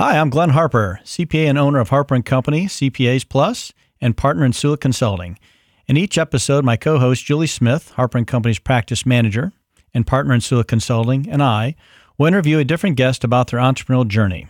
[0.00, 4.54] Hi, I'm Glenn Harper, CPA and owner of Harper Company, CPAs Plus, and partner in
[4.54, 5.38] Sula Consulting.
[5.86, 9.52] In each episode, my co-host Julie Smith, Harper Company's practice manager
[9.92, 11.74] and partner in Sula Consulting, and I
[12.16, 14.46] will interview a different guest about their entrepreneurial journey.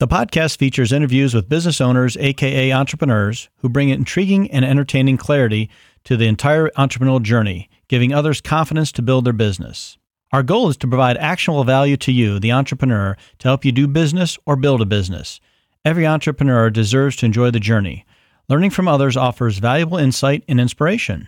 [0.00, 5.70] The podcast features interviews with business owners, aka entrepreneurs, who bring intriguing and entertaining clarity
[6.04, 9.96] to the entire entrepreneurial journey, giving others confidence to build their business.
[10.32, 13.88] Our goal is to provide actionable value to you, the entrepreneur, to help you do
[13.88, 15.40] business or build a business.
[15.84, 18.06] Every entrepreneur deserves to enjoy the journey.
[18.48, 21.26] Learning from others offers valuable insight and inspiration.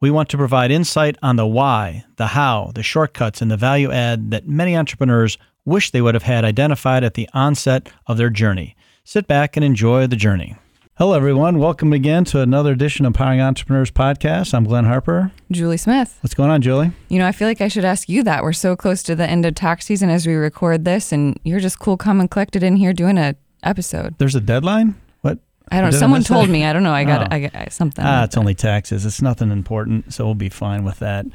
[0.00, 3.90] We want to provide insight on the why, the how, the shortcuts, and the value
[3.90, 8.30] add that many entrepreneurs wish they would have had identified at the onset of their
[8.30, 8.76] journey.
[9.02, 10.56] Sit back and enjoy the journey.
[10.96, 11.58] Hello, everyone.
[11.58, 14.54] Welcome again to another edition of Powering Entrepreneurs Podcast.
[14.54, 15.32] I'm Glenn Harper.
[15.50, 16.16] Julie Smith.
[16.20, 16.92] What's going on, Julie?
[17.08, 18.44] You know, I feel like I should ask you that.
[18.44, 21.58] We're so close to the end of tax season as we record this, and you're
[21.58, 23.34] just cool, calm, and collected in here doing a
[23.64, 24.14] episode.
[24.18, 24.94] There's a deadline?
[25.22, 25.40] What?
[25.72, 25.98] I don't know.
[25.98, 26.52] Someone told that?
[26.52, 26.64] me.
[26.64, 26.92] I don't know.
[26.94, 27.34] I got, Oh.
[27.34, 28.04] I got something.
[28.04, 28.40] Ah, like it's that.
[28.40, 29.04] only taxes.
[29.04, 31.26] It's nothing important, so we'll be fine with that.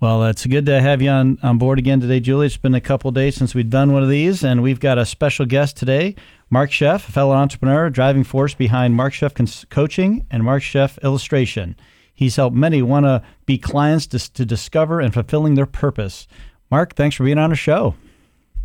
[0.00, 2.46] Well, it's good to have you on, on board again today, Julie.
[2.46, 5.04] It's been a couple days since we've done one of these, and we've got a
[5.04, 6.14] special guest today,
[6.50, 11.02] Marc Scheff, a fellow entrepreneur, driving force behind Marc Scheff Cons- Coaching and Marc Scheff
[11.02, 11.74] Illustration.
[12.14, 16.28] He's helped many want to be clients to, to discover and fulfilling their purpose.
[16.70, 17.96] Marc, thanks for being on the show.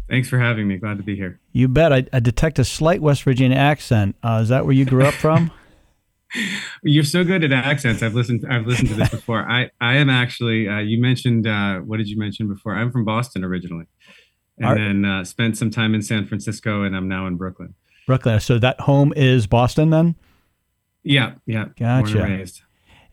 [0.07, 0.77] Thanks for having me.
[0.77, 1.39] Glad to be here.
[1.51, 1.91] You bet.
[1.91, 4.15] I, I detect a slight West Virginia accent.
[4.21, 5.49] Uh, is that where you grew up from?
[6.83, 8.01] You're so good at accents.
[8.01, 8.45] I've listened.
[8.49, 9.49] I've listened to this before.
[9.49, 10.67] I I am actually.
[10.67, 11.47] Uh, you mentioned.
[11.47, 12.75] Uh, what did you mention before?
[12.75, 13.85] I'm from Boston originally,
[14.57, 17.75] and then uh, spent some time in San Francisco, and I'm now in Brooklyn.
[18.07, 18.39] Brooklyn.
[18.39, 20.15] So that home is Boston then?
[21.03, 21.65] Yeah, yeah.
[21.77, 22.45] Gotcha.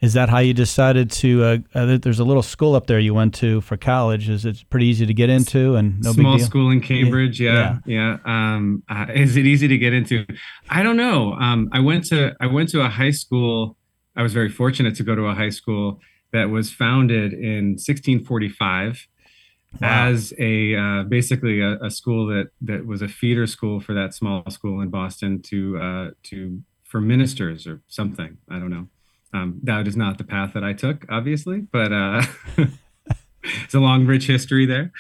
[0.01, 1.45] Is that how you decided to?
[1.45, 4.31] Uh, uh, there's a little school up there you went to for college.
[4.31, 6.47] Is it pretty easy to get into and no Small big deal?
[6.47, 7.39] school in Cambridge.
[7.39, 8.17] Yeah, yeah.
[8.25, 10.25] Um, uh, is it easy to get into?
[10.71, 11.35] I don't know.
[11.35, 13.77] Um, I went to I went to a high school.
[14.17, 16.01] I was very fortunate to go to a high school
[16.33, 19.07] that was founded in 1645
[19.81, 20.09] Wow.
[20.09, 24.13] as a uh, basically a, a school that that was a feeder school for that
[24.15, 28.39] small school in Boston to uh, to for ministers or something.
[28.51, 28.89] I don't know.
[29.33, 32.23] Um, that is not the path that I took, obviously, but uh,
[33.65, 34.93] it's a long, rich history there.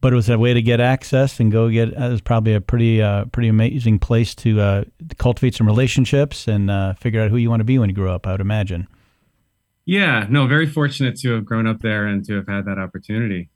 [0.00, 1.96] But it was a way to get access and go get.
[1.98, 4.84] Uh, it was probably a pretty uh, pretty amazing place to uh,
[5.18, 8.14] cultivate some relationships and uh, figure out who you want to be when you grow
[8.14, 8.26] up.
[8.26, 8.86] I would imagine.
[9.86, 13.50] Yeah, no, very fortunate to have grown up there and to have had that opportunity.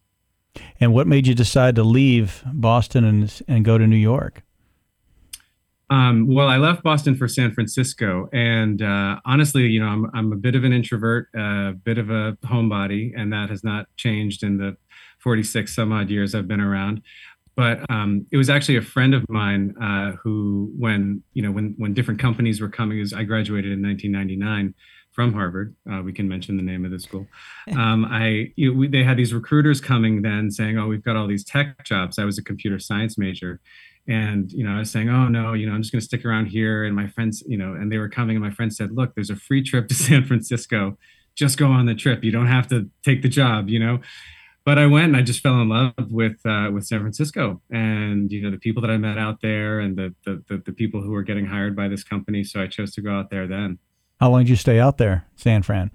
[0.80, 4.42] And what made you decide to leave Boston and and go to New York?
[5.90, 10.32] Um, well, I left Boston for San Francisco, and uh, honestly, you know, I'm I'm
[10.32, 14.42] a bit of an introvert, a bit of a homebody, and that has not changed
[14.42, 14.76] in the
[15.20, 17.02] 46 some odd years I've been around.
[17.56, 21.74] But um, it was actually a friend of mine uh, who, when you know, when
[21.78, 24.74] when different companies were coming, as I graduated in 1999
[25.18, 25.74] from Harvard.
[25.90, 27.26] Uh, we can mention the name of the school.
[27.76, 31.16] Um, I you know, we, they had these recruiters coming then saying, "Oh, we've got
[31.16, 33.60] all these tech jobs." I was a computer science major,
[34.08, 36.24] and you know i was saying oh no you know i'm just going to stick
[36.24, 36.84] around here.
[36.84, 39.30] And my friends you know and they were coming and my friend said look there's
[39.30, 40.98] a free trip to san francisco.
[41.36, 42.24] Just go on the trip.
[42.24, 44.00] You don't have to take the job you know?
[44.64, 47.62] But i went and i just fell in love with uh, with san francisco.
[47.70, 50.72] And you know the people that i met out there and the, the the the
[50.72, 52.42] people who were getting hired by this company.
[52.44, 53.78] So i chose to go out there then.
[54.20, 55.92] How long did you stay out there, San Fran?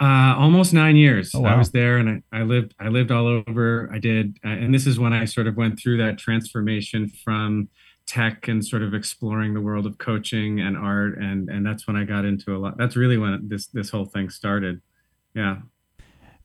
[0.00, 1.32] Uh, almost nine years.
[1.34, 1.54] Oh, wow.
[1.54, 2.72] I was there, and I, I lived.
[2.78, 3.90] I lived all over.
[3.92, 7.68] I did, uh, and this is when I sort of went through that transformation from
[8.06, 11.96] tech and sort of exploring the world of coaching and art, and and that's when
[11.96, 12.78] I got into a lot.
[12.78, 14.80] That's really when this this whole thing started.
[15.34, 15.56] Yeah.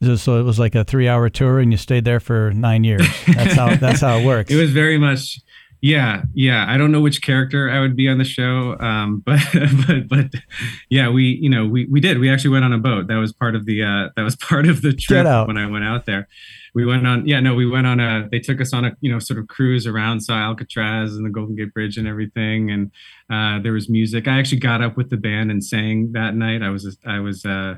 [0.02, 3.08] So- So it was like a three-hour tour, and you stayed there for nine years.
[3.28, 4.52] That's how that's how it works.
[4.52, 5.40] It was very much.
[5.83, 6.66] Yeah, yeah.
[6.66, 9.41] I don't know which character I would be on the show, um, but
[9.85, 10.41] but but
[10.89, 12.19] yeah, we you know we we did.
[12.19, 13.07] We actually went on a boat.
[13.07, 15.83] That was part of the uh, that was part of the trip when I went
[15.83, 16.29] out there.
[16.73, 17.27] We went on.
[17.27, 18.29] Yeah, no, we went on a.
[18.31, 21.29] They took us on a you know sort of cruise around saw Alcatraz and the
[21.29, 22.90] Golden Gate Bridge and everything, and
[23.29, 24.25] uh, there was music.
[24.25, 26.61] I actually got up with the band and sang that night.
[26.61, 27.43] I was I was.
[27.43, 27.75] Uh,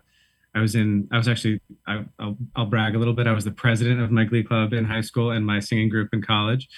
[0.54, 1.08] I was in.
[1.12, 1.60] I was actually.
[1.88, 3.26] I, I'll, I'll brag a little bit.
[3.26, 6.10] I was the president of my glee club in high school and my singing group
[6.14, 6.70] in college.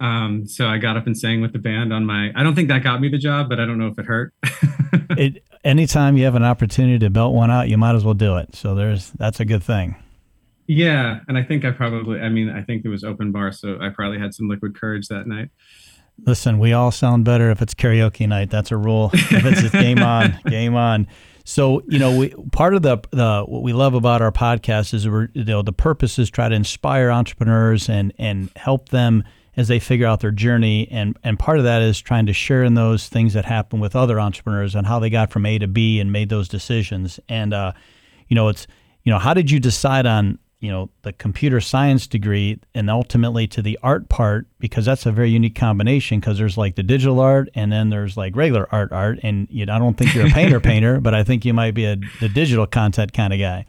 [0.00, 2.32] Um, so I got up and sang with the band on my.
[2.34, 4.32] I don't think that got me the job, but I don't know if it hurt.
[5.10, 8.36] it anytime you have an opportunity to belt one out, you might as well do
[8.36, 8.54] it.
[8.54, 9.96] So there's that's a good thing.
[10.66, 12.20] yeah, and I think I probably.
[12.20, 15.08] I mean, I think it was open bar, so I probably had some liquid courage
[15.08, 15.50] that night.
[16.26, 18.50] Listen, we all sound better if it's karaoke night.
[18.50, 19.10] That's a rule.
[19.12, 21.06] If it's just game on, game on.
[21.44, 25.08] So you know, we part of the the what we love about our podcast is
[25.08, 29.24] we're you know the purpose is try to inspire entrepreneurs and and help them
[29.60, 30.88] as they figure out their journey.
[30.90, 33.94] And, and part of that is trying to share in those things that happen with
[33.94, 37.20] other entrepreneurs and how they got from A to B and made those decisions.
[37.28, 37.72] And, uh,
[38.28, 38.66] you know, it's,
[39.04, 43.46] you know, how did you decide on, you know, the computer science degree and ultimately
[43.48, 44.46] to the art part?
[44.58, 48.16] Because that's a very unique combination because there's like the digital art and then there's
[48.16, 49.20] like regular art art.
[49.22, 51.74] And you know, I don't think you're a painter painter, but I think you might
[51.74, 53.66] be a the digital content kind of guy.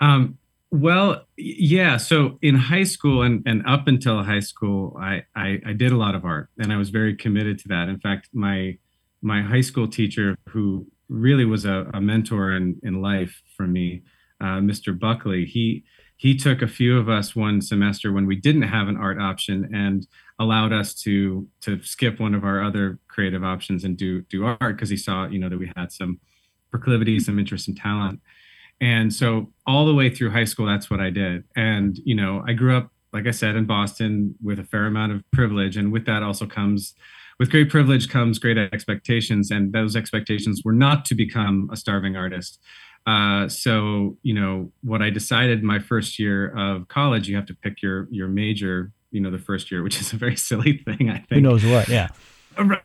[0.00, 0.38] Um,
[0.70, 1.96] well, yeah.
[1.96, 5.96] So in high school and, and up until high school, I, I, I did a
[5.96, 7.88] lot of art and I was very committed to that.
[7.88, 8.78] In fact, my
[9.22, 14.02] my high school teacher, who really was a, a mentor in, in life for me,
[14.40, 14.96] uh, Mr.
[14.98, 15.84] Buckley, he
[16.16, 19.68] he took a few of us one semester when we didn't have an art option
[19.74, 20.06] and
[20.38, 24.76] allowed us to to skip one of our other creative options and do do art
[24.76, 26.18] because he saw you know that we had some
[26.70, 28.20] proclivity, some interest and talent.
[28.80, 31.44] And so all the way through high school, that's what I did.
[31.56, 35.12] And, you know, I grew up, like I said, in Boston with a fair amount
[35.12, 35.76] of privilege.
[35.76, 36.94] And with that also comes,
[37.38, 39.50] with great privilege comes great expectations.
[39.50, 42.60] And those expectations were not to become a starving artist.
[43.06, 47.54] Uh, so, you know, what I decided my first year of college, you have to
[47.54, 51.08] pick your your major, you know, the first year, which is a very silly thing,
[51.08, 51.30] I think.
[51.30, 51.88] Who knows what?
[51.88, 52.08] Yeah.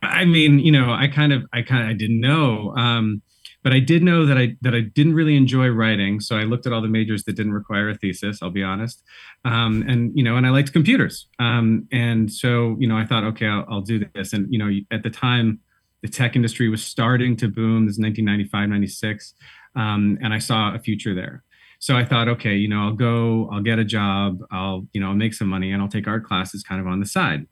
[0.02, 2.74] I mean, you know, I kind of, I kind of, I didn't know.
[2.76, 3.22] Um,
[3.62, 6.66] but I did know that I that I didn't really enjoy writing, so I looked
[6.66, 8.40] at all the majors that didn't require a thesis.
[8.42, 9.02] I'll be honest,
[9.44, 13.24] um, and you know, and I liked computers, um, and so you know, I thought,
[13.24, 14.32] okay, I'll, I'll, do this.
[14.32, 15.60] And you know, at the time,
[16.02, 17.86] the tech industry was starting to boom.
[17.86, 19.34] This is 1995, 96,
[19.76, 21.44] um, and I saw a future there.
[21.78, 25.08] So I thought, okay, you know, I'll go, I'll get a job, I'll you know,
[25.08, 27.46] I'll make some money, and I'll take art classes kind of on the side.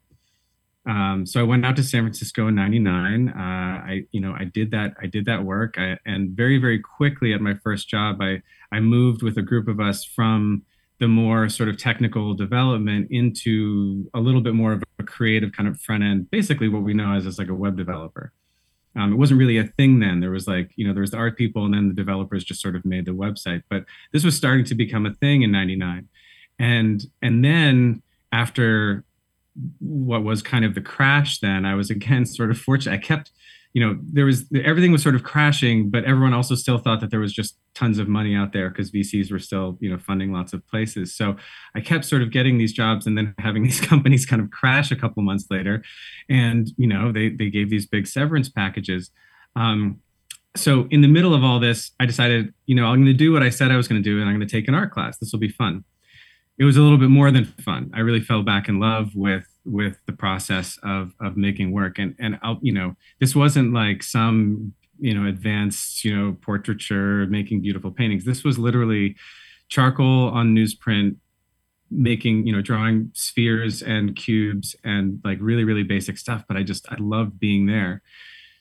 [0.87, 3.29] Um, so I went out to San Francisco in '99.
[3.29, 4.95] Uh, I, you know, I did that.
[5.01, 8.41] I did that work, I, and very, very quickly at my first job, I
[8.71, 10.63] I moved with a group of us from
[10.99, 15.67] the more sort of technical development into a little bit more of a creative kind
[15.67, 18.31] of front end, basically what we know as, as like a web developer.
[18.95, 20.19] Um, it wasn't really a thing then.
[20.19, 22.61] There was like, you know, there was the art people and then the developers just
[22.61, 23.63] sort of made the website.
[23.67, 26.07] But this was starting to become a thing in 99.
[26.59, 29.03] And and then after
[29.79, 32.93] what was kind of the crash then i was again sort of fortunate.
[32.93, 33.31] I kept
[33.73, 37.09] you know there was everything was sort of crashing but everyone also still thought that
[37.09, 40.31] there was just tons of money out there because vcs were still you know funding
[40.33, 41.15] lots of places.
[41.15, 41.35] So
[41.75, 44.91] i kept sort of getting these jobs and then having these companies kind of crash
[44.91, 45.83] a couple months later.
[46.29, 49.11] And you know they they gave these big severance packages.
[49.55, 49.99] Um,
[50.55, 53.31] so in the middle of all this i decided you know i'm going to do
[53.31, 54.91] what i said i was going to do and i'm going to take an art
[54.91, 55.17] class.
[55.17, 55.85] This will be fun
[56.57, 57.91] it was a little bit more than fun.
[57.93, 62.15] I really fell back in love with with the process of of making work, and
[62.19, 67.61] and I'll, you know this wasn't like some you know advanced you know portraiture making
[67.61, 68.25] beautiful paintings.
[68.25, 69.15] This was literally
[69.69, 71.15] charcoal on newsprint
[71.89, 76.63] making you know drawing spheres and cubes and like really really basic stuff but i
[76.63, 78.01] just i loved being there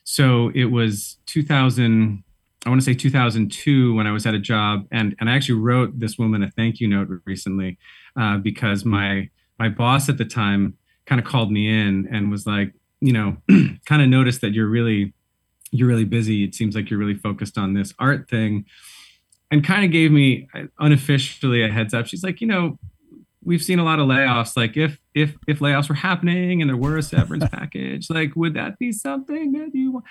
[0.02, 2.24] so it was 2000
[2.66, 5.58] I want to say 2002 when I was at a job, and and I actually
[5.60, 7.78] wrote this woman a thank you note recently
[8.16, 10.76] uh, because my my boss at the time
[11.06, 13.36] kind of called me in and was like, you know,
[13.86, 15.14] kind of noticed that you're really
[15.70, 16.44] you're really busy.
[16.44, 18.66] It seems like you're really focused on this art thing,
[19.50, 22.06] and kind of gave me uh, unofficially a heads up.
[22.06, 22.78] She's like, you know,
[23.42, 24.56] we've seen a lot of layoffs.
[24.56, 28.54] Like if if if layoffs were happening and there were a severance package, like would
[28.54, 30.04] that be something that you want?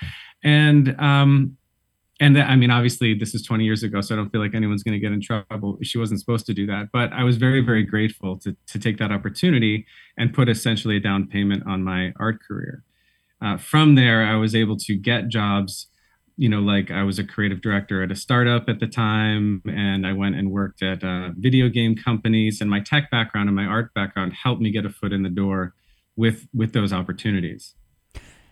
[0.44, 1.58] And um,
[2.20, 4.84] and I mean, obviously, this is 20 years ago, so I don't feel like anyone's
[4.84, 5.78] going to get in trouble.
[5.82, 8.98] She wasn't supposed to do that, but I was very, very grateful to to take
[8.98, 9.86] that opportunity
[10.18, 12.84] and put essentially a down payment on my art career.
[13.42, 15.88] Uh, from there, I was able to get jobs.
[16.36, 20.06] You know, like I was a creative director at a startup at the time, and
[20.06, 22.60] I went and worked at uh, video game companies.
[22.60, 25.30] And my tech background and my art background helped me get a foot in the
[25.30, 25.74] door
[26.18, 27.76] with with those opportunities.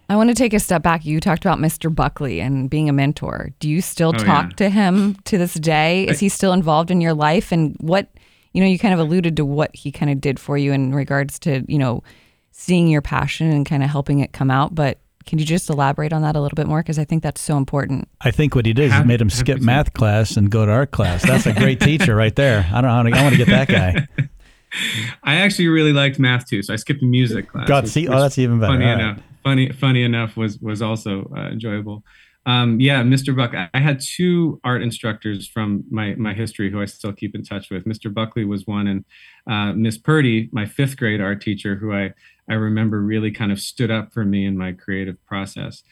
[0.10, 1.06] I want to take a step back.
[1.06, 1.94] You talked about Mr.
[1.94, 3.50] Buckley and being a mentor.
[3.60, 4.56] Do you still oh, talk yeah.
[4.58, 6.08] to him to this day?
[6.08, 7.52] Is he still involved in your life?
[7.52, 8.08] And what,
[8.54, 10.96] you know, you kind of alluded to what he kind of did for you in
[10.96, 12.04] regards to, you know,
[12.52, 14.74] seeing your passion and kind of helping it come out.
[14.74, 16.80] But can you just elaborate on that a little bit more?
[16.80, 18.08] Because I think that's so important.
[18.22, 20.92] I think what he did is made him skip math class and go to art
[20.92, 21.24] class.
[21.24, 22.66] That's a great teacher right there.
[22.72, 23.18] I don't know.
[23.18, 24.08] I want to get that guy.
[25.24, 27.68] I actually really liked math too, so I skipped music class.
[27.68, 28.74] God, see, oh, that's even better.
[28.74, 32.04] Funny enough funny funny enough was was also uh, enjoyable.
[32.46, 33.36] Um, yeah, Mr.
[33.36, 33.54] Buck.
[33.54, 37.70] I had two art instructors from my my history who I still keep in touch
[37.70, 37.86] with.
[37.86, 38.13] Mr.
[38.13, 39.06] Buckley was one, and
[39.50, 42.13] uh, Miss Purdy, my fifth grade art teacher, who I
[42.50, 45.84] I remember really kind of stood up for me in my creative process.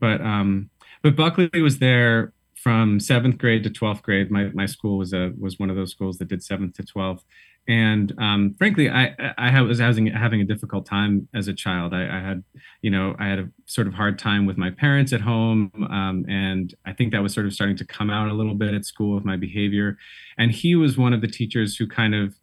[0.00, 0.70] But um,
[1.02, 4.30] but Buckley was there from seventh grade to twelfth grade.
[4.30, 7.24] My my school was a was one of those schools that did seventh to twelfth,
[7.66, 11.94] and um, frankly, I I was having having a difficult time as a child.
[11.94, 12.44] I, I, had,
[12.82, 16.26] you know, I had a sort of hard time with my parents at home, um,
[16.28, 18.84] and I think that was sort of starting to come out a little bit at
[18.84, 19.96] school with my behavior.
[20.36, 22.34] And he was one of the teachers who kind of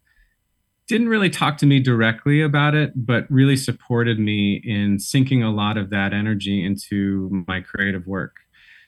[0.88, 5.52] didn't really talk to me directly about it, but really supported me in sinking a
[5.52, 8.38] lot of that energy into my creative work.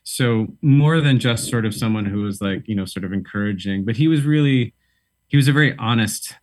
[0.04, 3.86] So more than just sort of someone who was like, you know, sort of encouraging,
[3.86, 4.74] but he was really
[5.34, 6.36] he was a very honest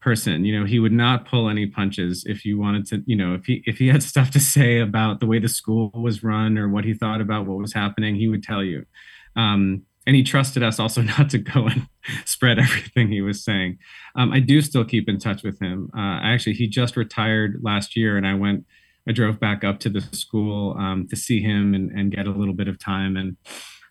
[0.00, 0.44] person.
[0.44, 3.44] You know he would not pull any punches if you wanted to you know if
[3.44, 6.68] he if he had stuff to say about the way the school was run or
[6.68, 8.86] what he thought about what was happening he would tell you.
[9.34, 11.88] Um, and he trusted us also not to go and
[12.24, 13.78] spread everything he was saying.
[14.14, 15.90] Um, i do still keep in touch with him.
[15.92, 18.64] Uh, actually he just retired last year and i went
[19.08, 22.30] i drove back up to the school um, to see him and, and get a
[22.30, 23.16] little bit of time.
[23.16, 23.36] And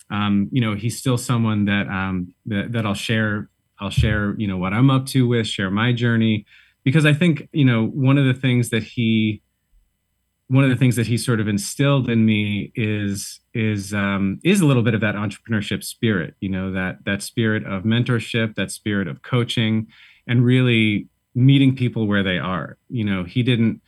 [0.09, 4.48] um, you know he's still someone that um, that, that i'll share I'll share, you
[4.48, 6.46] know, what I'm up to with, share my journey,
[6.84, 9.41] because I think, you know, one of the things that he,
[10.48, 14.62] one of the things that he sort of instilled in me is is um, is
[14.62, 18.72] a little bit of that entrepreneurship spirit, you know, that that spirit of mentorship, that
[18.72, 19.88] spirit of coaching,
[20.27, 22.77] and really meeting people where they are.
[22.89, 23.82] You know, he didn't,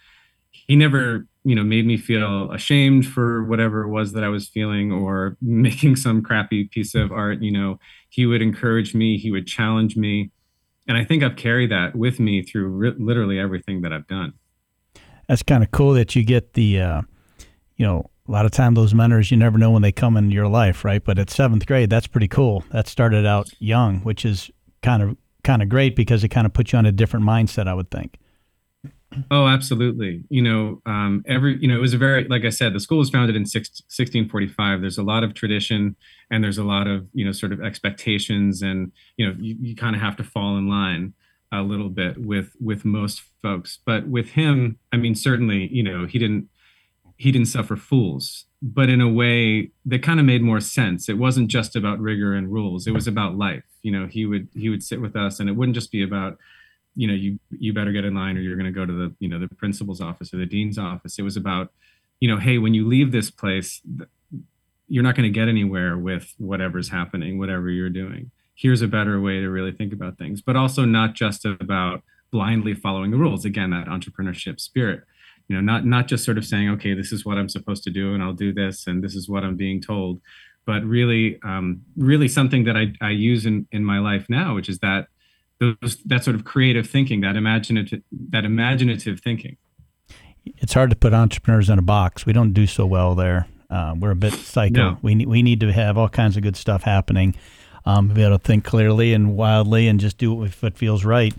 [0.51, 4.49] he never you know made me feel ashamed for whatever it was that i was
[4.49, 7.79] feeling or making some crappy piece of art you know.
[8.09, 10.31] He would encourage me he would challenge me
[10.87, 14.33] and i think i've carried that with me through literally everything that i've done.
[15.27, 17.01] That's kind of cool that you get the uh,
[17.75, 20.31] you know a lot of time those mentors you never know when they come in
[20.31, 21.03] your life right?
[21.03, 22.65] But at seventh grade that's pretty cool.
[22.71, 24.51] That started out young which is
[24.81, 27.67] kind of kind of great because it kind of puts you on a different mindset
[27.67, 28.17] i would think
[29.31, 30.23] Oh, absolutely.
[30.29, 32.97] You know, um, every you know, it was a very like I said, the school
[32.97, 34.81] was founded in six, 1645.
[34.81, 35.95] There's a lot of tradition,
[36.29, 39.75] and there's a lot of you know, sort of expectations, and you know, you, you
[39.75, 41.13] kind of have to fall in line
[41.53, 43.79] a little bit with with most folks.
[43.85, 46.49] But with him, I mean, certainly, you know, he didn't
[47.17, 51.09] he didn't suffer fools, but in a way that kind of made more sense.
[51.09, 53.63] It wasn't just about rigor and rules; it was about life.
[53.83, 56.37] You know, he would he would sit with us, and it wouldn't just be about
[56.97, 59.15] you know you you better get in line or you're going to go to the
[59.19, 61.19] you know the principal's office or the dean's office.
[61.19, 61.71] It was about
[62.19, 63.81] you know hey when you leave this place
[64.89, 68.31] you're not going to get anywhere with whatever's happening whatever you're doing.
[68.55, 72.01] Here's a better way to really think about things but also not just about
[72.31, 73.45] blindly following the rules.
[73.45, 75.03] Again that entrepreneurship spirit
[75.47, 77.89] you know not not just sort of saying okay this is what i'm supposed to
[77.89, 80.19] do and i'll do this and this is what i'm being told
[80.65, 84.67] but really um, really something that I, I use in, in my life now which
[84.67, 85.07] is that
[85.59, 89.57] those that sort of creative thinking, that imaginative that imaginative thinking.
[90.45, 92.25] It's hard to put entrepreneurs in a box.
[92.25, 93.47] We don't do so well there.
[93.69, 94.91] Uh, we're a bit psycho.
[94.91, 94.97] No.
[95.01, 97.35] We need we need to have all kinds of good stuff happening.
[97.85, 101.33] Um, be able to think clearly and wildly, and just do what, feels right.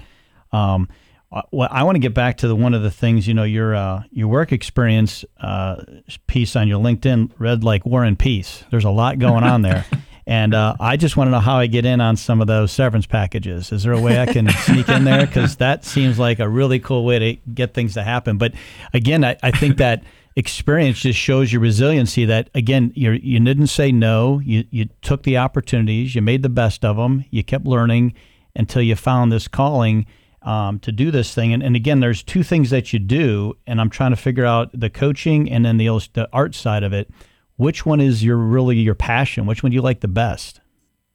[0.51, 0.89] Um,
[1.31, 3.45] uh, well, I want to get back to the one of the things you know
[3.45, 5.83] your uh, your work experience uh,
[6.27, 8.65] piece on your LinkedIn read like War and Peace.
[8.71, 9.85] There's a lot going on there.
[10.29, 12.71] And uh, I just want to know how I get in on some of those
[12.71, 13.73] severance packages.
[13.73, 15.27] Is there a way I can sneak in there?
[15.27, 18.37] Because that seems like a really cool way to get things to happen.
[18.37, 18.53] But
[18.93, 20.05] again, I, I think that
[20.37, 24.41] experience just shows your resiliency that, again, you you didn't say no.
[24.41, 28.13] You, you took the opportunities, you made the best of them, you kept learning
[28.55, 30.05] until you found this calling.
[30.41, 31.53] Um, to do this thing.
[31.53, 34.71] And, and again, there's two things that you do, and I'm trying to figure out
[34.73, 37.11] the coaching and then the, the art side of it
[37.59, 39.45] which one is your really your passion?
[39.45, 40.61] Which one do you like the best?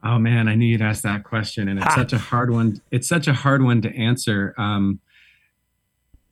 [0.03, 1.95] Oh man, I knew you'd ask that question, and it's ah.
[1.95, 2.81] such a hard one.
[2.91, 4.53] It's such a hard one to answer.
[4.57, 4.99] Um,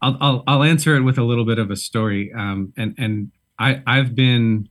[0.01, 2.31] I'll, I'll, I'll answer it with a little bit of a story.
[2.35, 4.67] Um, and and I I've been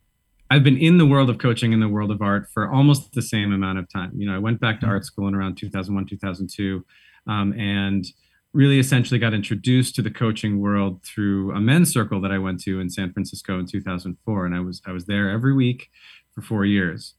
[0.50, 3.23] I've been in the world of coaching in the world of art for almost the
[3.23, 4.12] same amount of time.
[4.16, 4.92] You know, I went back to mm-hmm.
[4.92, 6.85] art school in around 2001 2002,
[7.26, 8.04] um, and
[8.52, 12.61] really essentially got introduced to the coaching world through a men's circle that I went
[12.62, 15.88] to in San Francisco in 2004 and I was I was there every week
[16.35, 17.14] for 4 years.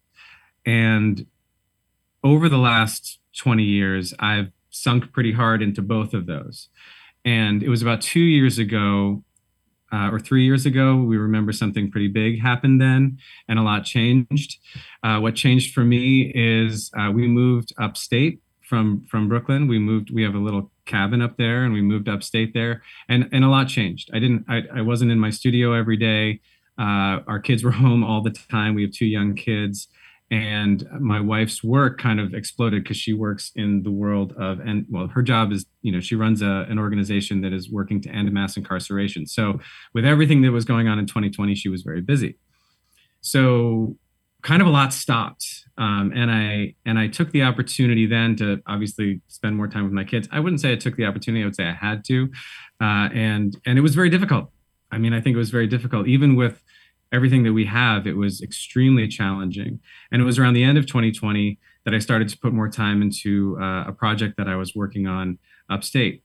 [0.65, 1.25] And
[2.23, 6.69] over the last 20 years I've sunk pretty hard into both of those.
[7.23, 9.23] And it was about 2 years ago
[9.93, 13.17] uh, or three years ago, we remember something pretty big happened then,
[13.49, 14.57] and a lot changed.
[15.03, 19.67] Uh, what changed for me is uh, we moved upstate from from Brooklyn.
[19.67, 20.09] We moved.
[20.09, 23.49] We have a little cabin up there, and we moved upstate there, and and a
[23.49, 24.09] lot changed.
[24.13, 24.45] I didn't.
[24.47, 26.41] I, I wasn't in my studio every day.
[26.77, 28.75] Uh, our kids were home all the time.
[28.75, 29.87] We have two young kids,
[30.29, 34.85] and my wife's work kind of exploded because she works in the world of and
[34.89, 38.09] well, her job is you know she runs a, an organization that is working to
[38.09, 39.25] end mass incarceration.
[39.25, 39.59] So
[39.93, 42.37] with everything that was going on in 2020, she was very busy.
[43.21, 43.97] So
[44.41, 45.45] kind of a lot stopped.
[45.77, 49.93] Um, and I and I took the opportunity then to obviously spend more time with
[49.93, 50.27] my kids.
[50.31, 52.29] I wouldn't say I took the opportunity; I would say I had to,
[52.79, 54.51] uh, and and it was very difficult.
[54.91, 56.61] I mean, I think it was very difficult, even with
[57.11, 58.05] everything that we have.
[58.05, 59.79] It was extremely challenging,
[60.11, 63.01] and it was around the end of 2020 that I started to put more time
[63.01, 66.23] into uh, a project that I was working on upstate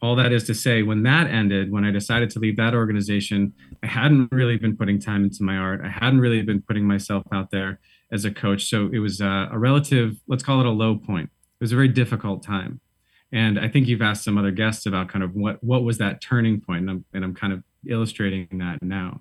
[0.00, 3.52] all that is to say, when that ended, when I decided to leave that organization,
[3.82, 5.80] I hadn't really been putting time into my art.
[5.84, 7.80] I hadn't really been putting myself out there
[8.10, 8.68] as a coach.
[8.68, 11.30] So it was a, a relative, let's call it a low point.
[11.60, 12.80] It was a very difficult time.
[13.32, 16.22] And I think you've asked some other guests about kind of what what was that
[16.22, 19.20] turning point, and I'm, and I'm kind of illustrating that now.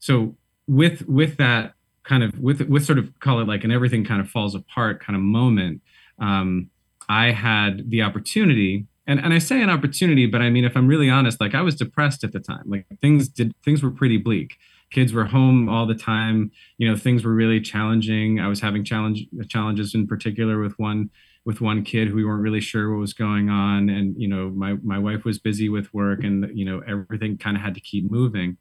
[0.00, 0.36] So
[0.66, 4.20] with with that kind of with with sort of call it like an everything kind
[4.20, 5.80] of falls apart kind of moment,
[6.18, 6.70] um,
[7.08, 10.86] I had the opportunity and and I say an opportunity, but I mean, if I'm
[10.86, 12.64] really honest, like I was depressed at the time.
[12.66, 14.58] Like things did things were pretty bleak.
[14.90, 16.50] Kids were home all the time.
[16.78, 18.40] You know, things were really challenging.
[18.40, 21.10] I was having challenge challenges in particular with one
[21.44, 24.50] with one kid who we weren't really sure what was going on, and you know,
[24.50, 27.80] my my wife was busy with work, and you know, everything kind of had to
[27.80, 28.56] keep moving.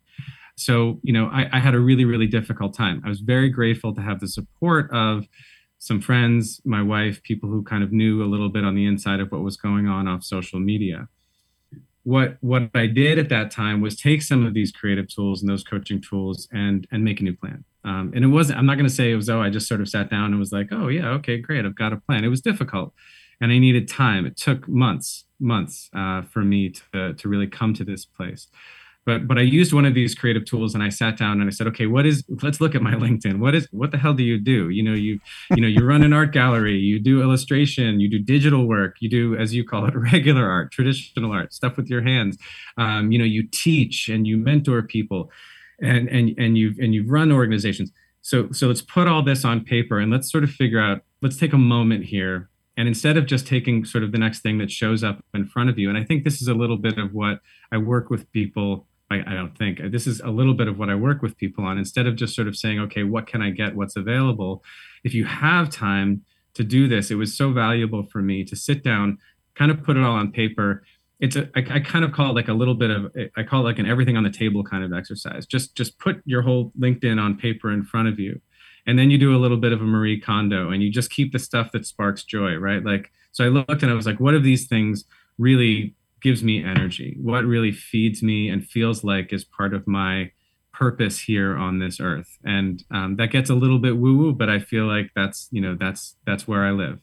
[0.55, 3.01] So you know, I, I had a really really difficult time.
[3.03, 5.27] I was very grateful to have the support of
[5.79, 9.20] some friends, my wife, people who kind of knew a little bit on the inside
[9.20, 11.08] of what was going on off social media.
[12.03, 15.50] What what I did at that time was take some of these creative tools and
[15.50, 17.63] those coaching tools and and make a new plan.
[17.84, 18.60] Um, and it wasn't.
[18.60, 19.29] I'm not going to say it was.
[19.29, 21.75] Oh, I just sort of sat down and was like, oh yeah, okay, great, I've
[21.75, 22.24] got a plan.
[22.24, 22.94] It was difficult,
[23.41, 24.25] and I needed time.
[24.25, 28.48] It took months, months uh, for me to to really come to this place
[29.05, 31.51] but but I used one of these creative tools and I sat down and I
[31.51, 32.24] said, okay, what is?
[32.41, 33.39] Let's look at my LinkedIn.
[33.39, 33.67] What is?
[33.71, 34.69] What the hell do you do?
[34.69, 35.19] You know, you
[35.51, 39.09] you know, you run an art gallery, you do illustration, you do digital work, you
[39.09, 42.38] do as you call it regular art, traditional art, stuff with your hands.
[42.77, 45.29] Um, you know, you teach and you mentor people,
[45.79, 47.91] and and and you've and you've run organizations.
[48.21, 51.01] So so let's put all this on paper and let's sort of figure out.
[51.21, 54.57] Let's take a moment here and instead of just taking sort of the next thing
[54.57, 56.97] that shows up in front of you and i think this is a little bit
[56.97, 57.39] of what
[57.71, 58.85] i work with people
[59.15, 61.63] I, I, don't think this is a little bit of what I work with people
[61.63, 61.77] on.
[61.77, 63.75] Instead of just sort of saying, okay, what can I get?
[63.75, 64.63] What's available?
[65.03, 66.23] If you have time
[66.56, 69.17] to do this, it was so valuable for me to sit down,
[69.56, 70.84] kind of put it all on paper.
[71.19, 73.62] It's a, I, I kind of call it like a little bit of, I call
[73.62, 75.45] it like an everything on the table kind of exercise.
[75.45, 78.41] Just, just put your whole LinkedIn on paper in front of you.
[78.88, 81.32] And then you do a little bit of a Marie Kondo and you just keep
[81.32, 82.84] the stuff that sparks joy, right?
[82.84, 85.06] Like, so I looked and I was like, what of these things
[85.38, 90.31] really gives me energy, what really feeds me and feels like is part of my
[90.73, 92.39] purpose here on this earth.
[92.43, 95.61] And um, that gets a little bit woo woo, but I feel like that's, you
[95.61, 96.99] know, that's, that's where I live.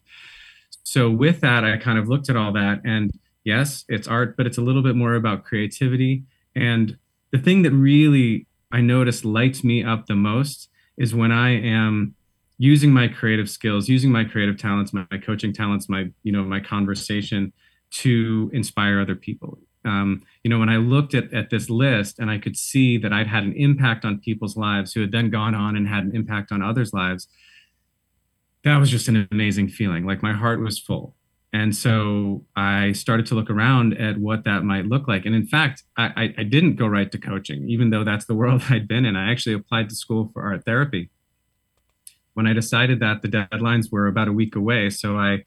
[0.83, 3.13] So with that, I kind of looked at all that and
[3.45, 6.25] yes, it's art, but it's a little bit more about creativity.
[6.57, 6.99] And
[7.31, 12.17] the thing that really I notice lights me up the most is when I am
[12.59, 16.43] using my creative skills, using my creative talents, my, my coaching talents, my, you know,
[16.43, 17.53] my conversation
[17.93, 19.59] to inspire other people.
[19.85, 23.13] Um, you know, when I looked at, at this list and I could see that
[23.13, 26.15] I'd had an impact on people's lives who had then gone on and had an
[26.15, 27.29] impact on others' lives,
[28.65, 30.07] that was just an amazing feeling.
[30.07, 31.17] Like my heart was full.
[31.53, 35.27] And so I started to look around at what that might look like.
[35.27, 38.63] And in fact, I, I didn't go right to coaching, even though that's the world
[38.71, 39.17] I'd been in.
[39.17, 41.11] I actually applied to school for art therapy.
[42.35, 45.45] When I decided that the deadlines were about a week away, so I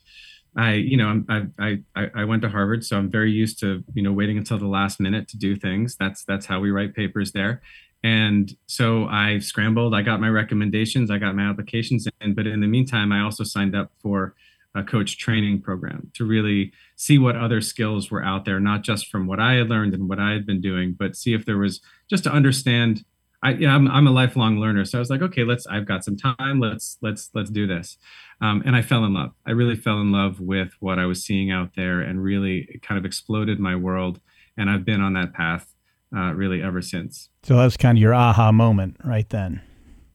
[0.58, 4.02] I, you know, I, I, I went to Harvard, so I'm very used to, you
[4.02, 5.96] know, waiting until the last minute to do things.
[5.98, 7.62] That's that's how we write papers there.
[8.04, 9.96] And so I scrambled.
[9.96, 11.10] I got my recommendations.
[11.10, 12.36] I got my applications in.
[12.36, 14.36] But in the meantime, I also signed up for
[14.76, 19.08] a coach training program to really see what other skills were out there, not just
[19.08, 21.58] from what I had learned and what I had been doing, but see if there
[21.58, 23.04] was just to understand
[23.46, 24.86] I, you know, I'm, I'm a lifelong learner.
[24.86, 26.60] So I was like, okay, let's, I've got some time.
[26.60, 27.98] Let's, let's, let's do this.
[28.42, 29.34] Um, and I fell in love.
[29.46, 32.98] I really fell in love with what I was seeing out there and really kind
[32.98, 34.20] of exploded my world.
[34.58, 35.72] And I've been on that path
[36.16, 37.30] uh, really ever since.
[37.44, 39.62] So that was kind of your aha moment right then.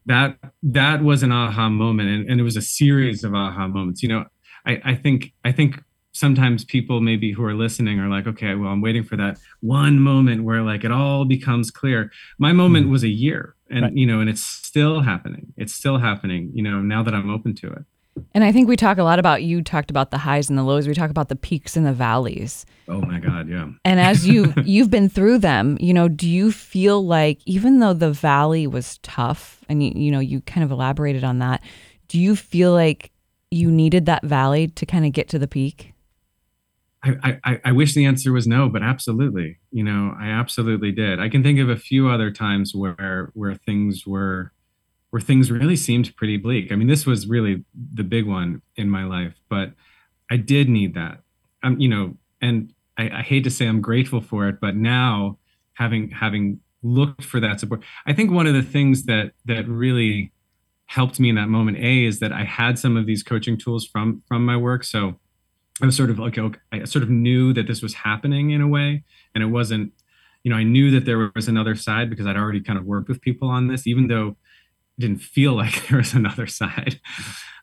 [0.06, 2.08] That, that was an aha moment.
[2.08, 4.02] And, and it was a series of aha moments.
[4.02, 4.24] You know,
[4.66, 5.80] I, I think, I think
[6.20, 9.98] sometimes people maybe who are listening are like okay well i'm waiting for that one
[10.00, 12.10] moment where like it all becomes clear.
[12.38, 13.92] My moment mm was a year and right.
[13.94, 15.52] you know and it's still happening.
[15.56, 17.84] It's still happening you know now that i'm open to it.
[18.34, 20.64] And i think we talk a lot about you talked about the highs and the
[20.64, 20.88] lows.
[20.88, 22.66] We talk about the peaks and the valleys.
[22.88, 23.68] Oh my god yeah.
[23.84, 27.92] And as you you've been through them you know do you feel like even though
[27.94, 31.62] the valley was tough and you, you know you kind of elaborated on that
[32.08, 33.12] do you feel like
[33.52, 35.92] you needed that valley to kind of get to the peak
[37.02, 39.58] I, I, wish the answer was no, but absolutely.
[39.70, 41.18] You know, I absolutely did.
[41.18, 44.52] I can think of a few other times where where things were
[45.08, 46.70] where things really seemed pretty bleak.
[46.70, 49.72] I mean, this was really the big one in my life, but
[50.30, 51.22] I did need that.
[51.62, 55.38] Um, you know, and I, I hate to say I'm grateful for it, but now
[55.74, 60.32] having having looked for that support, I think one of the things that that really
[60.90, 63.86] helped me in that moment a is that i had some of these coaching tools
[63.86, 65.14] from from my work so
[65.82, 68.60] i was sort of like okay, i sort of knew that this was happening in
[68.60, 69.02] a way
[69.34, 69.92] and it wasn't
[70.42, 73.08] you know i knew that there was another side because i'd already kind of worked
[73.08, 77.00] with people on this even though it didn't feel like there was another side.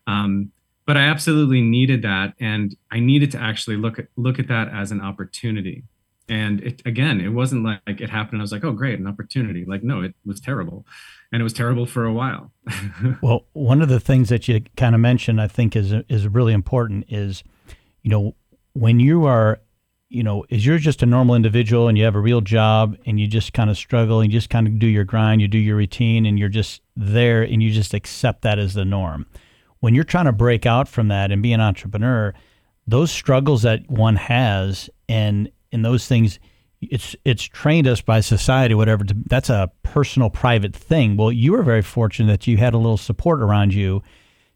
[0.05, 0.51] Um,
[0.85, 4.69] but i absolutely needed that and i needed to actually look at look at that
[4.69, 5.83] as an opportunity.
[6.29, 9.65] And it again it wasn't like it happened i was like oh great an opportunity.
[9.65, 10.85] Like no it was terrible
[11.31, 12.51] and it was terrible for a while.
[13.21, 16.53] well, one of the things that you kind of mentioned, I think, is is really
[16.53, 17.43] important is,
[18.07, 18.33] you know,
[18.71, 19.59] when you are,
[20.07, 23.19] you know, is you're just a normal individual and you have a real job and
[23.19, 25.57] you just kind of struggle and you just kind of do your grind, you do
[25.57, 29.25] your routine, and you're just there and you just accept that as the norm.
[29.81, 32.33] When you're trying to break out from that and be an entrepreneur,
[32.87, 36.39] those struggles that one has and and those things
[36.79, 41.51] it's it's trained us by society whatever to, that's a personal private thing well you
[41.51, 44.01] were very fortunate that you had a little support around you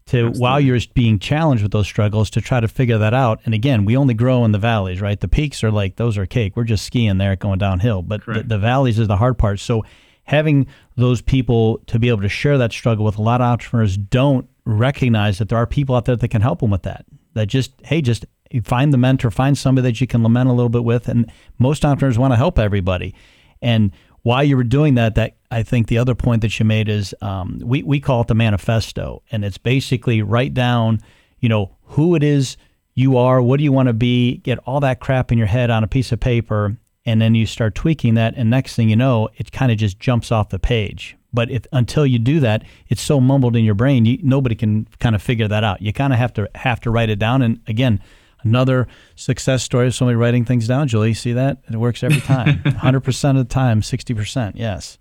[0.08, 0.40] to Absolutely.
[0.40, 3.86] while you're being challenged with those struggles to try to figure that out and again
[3.86, 6.64] we only grow in the valleys right the peaks are like those are cake we're
[6.64, 9.84] just skiing there going downhill but the, the valleys is the hard part so
[10.24, 13.98] having those people to be able to share that struggle with a lot of entrepreneurs
[13.98, 17.48] don't recognize that there are people out there that can help them with that that
[17.48, 18.26] just hey just
[18.60, 21.08] find the mentor, find somebody that you can lament a little bit with.
[21.08, 23.16] And most entrepreneurs want to help everybody.
[23.62, 23.92] And
[24.24, 27.16] while you were doing that, that I think the other point that you made is
[27.22, 29.24] um, we, we call it the manifesto.
[29.32, 31.00] And it's basically write down,
[31.40, 32.58] you know, who it is
[32.94, 35.70] you are, what do you want to be, get all that crap in your head
[35.70, 38.34] on a piece of paper, and then you start tweaking that.
[38.36, 41.18] And next thing you know, it kind of just jumps off the page.
[41.34, 44.88] But if, until you do that, it's so mumbled in your brain, you, nobody can
[45.00, 45.82] kind of figure that out.
[45.82, 47.42] You kind of have to have to write it down.
[47.42, 48.02] And again,
[48.44, 50.88] another success story of somebody writing things down.
[50.88, 51.60] Julie, see that?
[51.72, 52.60] It works every time.
[52.64, 54.54] 100% of the time, 60%.
[54.56, 54.98] Yes.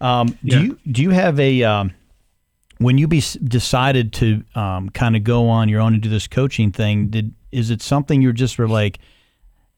[0.00, 0.60] Um, do yeah.
[0.60, 1.92] you do you have a um,
[2.78, 6.26] when you be decided to um, kind of go on your own and do this
[6.26, 7.08] coaching thing?
[7.08, 8.98] Did is it something you're just were like,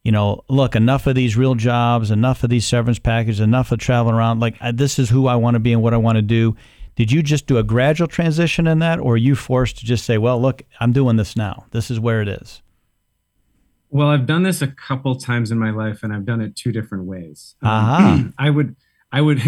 [0.05, 3.79] you know, look, enough of these real jobs, enough of these severance packages, enough of
[3.79, 4.41] traveling around.
[4.41, 6.57] Like I, this is who I want to be and what I want to do.
[6.95, 10.05] Did you just do a gradual transition in that, or are you forced to just
[10.05, 11.67] say, well, look, I'm doing this now.
[11.71, 12.63] This is where it is?
[13.91, 16.73] Well, I've done this a couple times in my life, and I've done it two
[16.73, 17.55] different ways.
[17.63, 18.25] Uh-huh.
[18.39, 18.77] I would,
[19.11, 19.41] I would,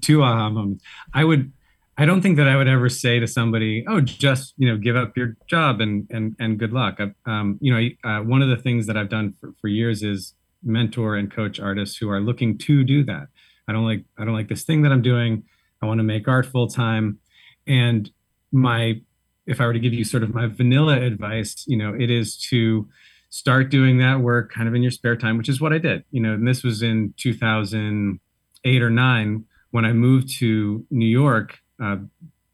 [0.02, 0.84] two aha moments.
[1.12, 1.52] I would,
[1.96, 4.96] I don't think that I would ever say to somebody, "Oh, just you know, give
[4.96, 8.56] up your job and and and good luck." Um, you know, uh, one of the
[8.56, 12.58] things that I've done for, for years is mentor and coach artists who are looking
[12.58, 13.28] to do that.
[13.68, 15.44] I don't like I don't like this thing that I'm doing.
[15.84, 17.18] I want to make art full time.
[17.66, 18.10] And
[18.50, 19.00] my,
[19.46, 22.36] if I were to give you sort of my vanilla advice, you know, it is
[22.48, 22.88] to
[23.28, 26.04] start doing that work kind of in your spare time, which is what I did,
[26.10, 31.58] you know, and this was in 2008 or nine when I moved to New York
[31.82, 31.96] uh,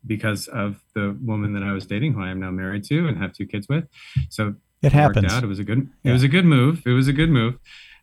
[0.07, 3.19] because of the woman that I was dating, who I am now married to and
[3.19, 3.85] have two kids with.
[4.31, 5.33] So it happens.
[5.33, 5.45] Out.
[5.45, 6.83] It was a good, it was a good move.
[6.87, 7.59] It was a good move.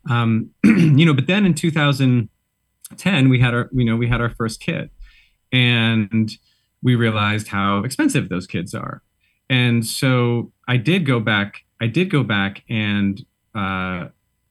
[0.10, 4.30] Um, you know, but then in 2010, we had our, you know, we had our
[4.30, 4.92] first kid
[5.58, 6.38] and
[6.84, 9.02] we realized how expensive those kids are.
[9.50, 11.64] And so I did go back.
[11.82, 13.20] I did go back and
[13.56, 14.10] uh,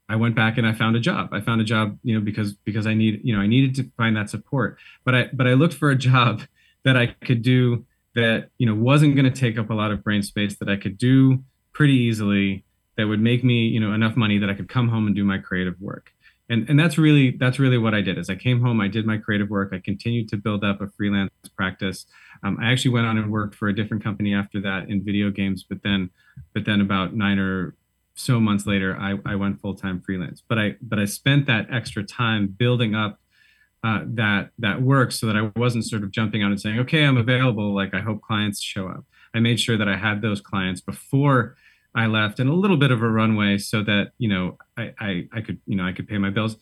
[0.08, 1.28] I went back and I found a job.
[1.32, 3.90] I found a job, you know, because because I need, you know, I needed to
[3.96, 4.78] find that support.
[5.04, 6.42] But I but I looked for a job
[6.84, 7.84] that I could do
[8.16, 10.76] that, you know, wasn't going to take up a lot of brain space that I
[10.76, 12.64] could do pretty easily
[12.96, 15.24] that would make me, you know, enough money that I could come home and do
[15.24, 16.12] my creative work
[16.48, 18.18] and and that's really that's really what I did.
[18.18, 20.88] Is I came home, I did my creative work, I continued to build up a
[20.88, 22.06] freelance practice.
[22.42, 25.30] Um, I actually went on and worked for a different company after that in video
[25.30, 26.10] games, but then
[26.54, 27.74] but then about nine or
[28.14, 30.42] so months later, I, I went full time freelance.
[30.46, 33.20] But I but I spent that extra time building up
[33.84, 37.04] uh, that that work so that I wasn't sort of jumping out and saying, okay,
[37.04, 37.74] I'm available.
[37.74, 39.04] Like I hope clients show up.
[39.34, 41.56] I made sure that I had those clients before
[41.96, 45.28] I left and a little bit of a runway so that, you know, I, I,
[45.32, 46.56] I could, you know, I could pay my bills.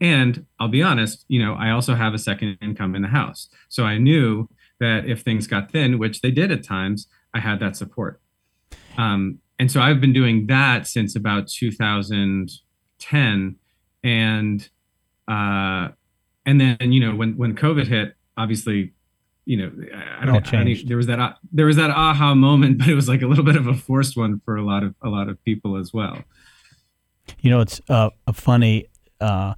[0.00, 3.48] And I'll be honest, you know, I also have a second income in the house.
[3.68, 7.58] So I knew that if things got thin, which they did at times, I had
[7.60, 8.20] that support.
[8.96, 13.56] Um, and so I've been doing that since about 2010.
[14.04, 14.68] And,
[15.26, 15.88] uh,
[16.44, 18.92] and then, you know, when, when COVID hit, obviously
[19.46, 19.72] you know,
[20.20, 23.08] I don't, I don't there was that there was that aha moment, but it was
[23.08, 25.42] like a little bit of a forced one for a lot of a lot of
[25.44, 26.22] people as well.
[27.40, 28.86] You know, it's uh, a funny.
[29.20, 29.54] Uh,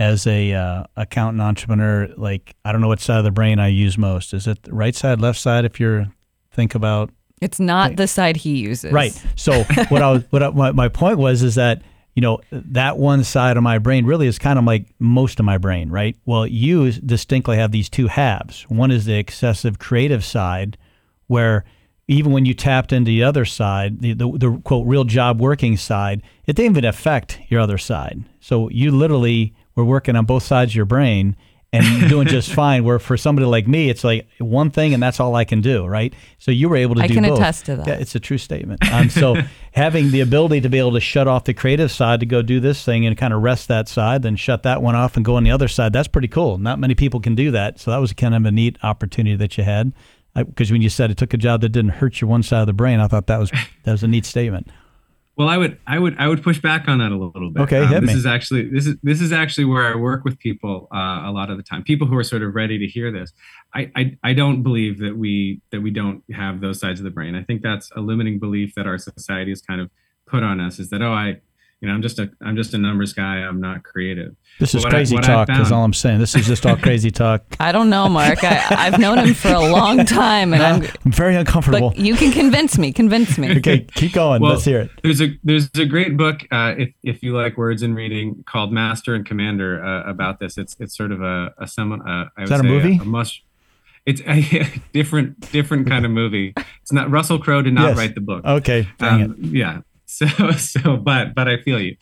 [0.00, 3.68] as a uh, accountant entrepreneur, like I don't know what side of the brain I
[3.68, 4.32] use most.
[4.32, 5.66] Is it the right side, left side?
[5.66, 6.06] If you're
[6.50, 9.12] think about it's not the side he uses, right?
[9.36, 11.82] So what I was, what I, my, my point was is that
[12.14, 15.44] you know that one side of my brain really is kind of like most of
[15.44, 16.16] my brain, right?
[16.24, 18.62] Well, you distinctly have these two halves.
[18.68, 20.76] One is the excessive creative side,
[21.26, 21.64] where
[22.08, 25.76] even when you tapped into the other side, the, the, the quote real job working
[25.76, 28.24] side, it didn't even affect your other side.
[28.40, 31.36] So you literally were working on both sides of your brain
[31.72, 32.84] and doing just fine.
[32.84, 35.86] Where for somebody like me, it's like one thing and that's all I can do,
[35.86, 36.12] right?
[36.38, 37.86] So you were able to I do can attest to that.
[37.86, 38.84] Yeah, it's a true statement.
[38.92, 39.36] Um, so
[39.72, 42.60] having the ability to be able to shut off the creative side to go do
[42.60, 45.36] this thing and kind of rest that side, then shut that one off and go
[45.36, 46.58] on the other side, that's pretty cool.
[46.58, 47.78] Not many people can do that.
[47.78, 49.92] So that was kind of a neat opportunity that you had
[50.34, 52.66] because when you said it took a job that didn't hurt your one side of
[52.66, 54.68] the brain, I thought that was that was a neat statement.
[55.36, 57.62] Well, I would I would I would push back on that a little bit.
[57.62, 58.12] Okay, um, this me.
[58.12, 61.50] is actually this is this is actually where I work with people uh, a lot
[61.50, 61.82] of the time.
[61.82, 63.32] People who are sort of ready to hear this.
[63.74, 67.10] I, I I don't believe that we that we don't have those sides of the
[67.10, 67.34] brain.
[67.34, 69.90] I think that's a limiting belief that our society has kind of
[70.26, 70.78] put on us.
[70.78, 71.40] Is that oh I
[71.80, 73.36] you know, I'm just a I'm just a numbers guy.
[73.36, 74.36] I'm not creative.
[74.58, 75.48] This is crazy I, talk.
[75.48, 76.18] Is all I'm saying.
[76.18, 77.42] This is just all crazy talk.
[77.58, 78.44] I don't know, Marc.
[78.44, 81.90] I, have known him for a long time, and I'm, I'm very uncomfortable.
[81.90, 82.92] But you can convince me.
[82.92, 83.56] Convince me.
[83.58, 84.42] okay, keep going.
[84.42, 84.90] Well, Let's hear it.
[85.02, 88.72] There's a there's a great book uh, if if you like words and reading called
[88.72, 90.58] Master and Commander uh, about this.
[90.58, 91.96] It's it's sort of a a semi.
[91.96, 92.98] Uh, is that a movie?
[92.98, 93.40] A, a must.
[94.04, 96.52] It's a different different kind of movie.
[96.82, 97.96] It's not Russell Crowe did not yes.
[97.96, 98.44] write the book.
[98.44, 99.80] Okay, um, yeah.
[100.28, 101.96] So so but but I feel you.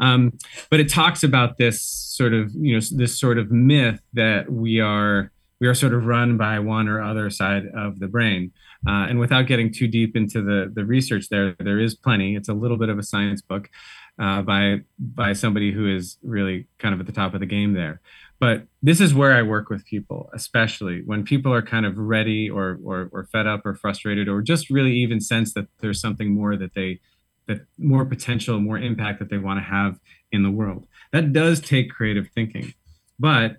[0.00, 0.36] Um,
[0.70, 4.80] but it talks about this sort of, you know, this sort of myth that we
[4.80, 8.52] are we are sort of run by one or other side of the brain.
[8.86, 12.36] Uh, and without getting too deep into the the research, there there is plenty.
[12.36, 13.70] It's a little bit of a science book
[14.18, 17.72] uh, by by somebody who is really kind of at the top of the game
[17.72, 18.00] there.
[18.40, 22.50] But this is where I work with people, especially when people are kind of ready
[22.50, 26.34] or, or or fed up or frustrated or just really even sense that there's something
[26.34, 27.00] more that they
[27.46, 29.98] that more potential, more impact that they want to have
[30.32, 30.86] in the world.
[31.12, 32.74] That does take creative thinking,
[33.18, 33.58] but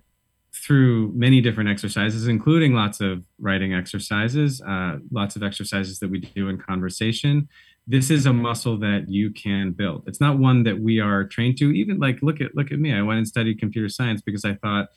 [0.54, 6.18] through many different exercises, including lots of writing exercises, uh, lots of exercises that we
[6.18, 7.48] do in conversation.
[7.86, 10.04] This is a muscle that you can build.
[10.06, 11.70] It's not one that we are trained to.
[11.70, 12.92] Even like look at look at me.
[12.92, 14.88] I went and studied computer science because I thought,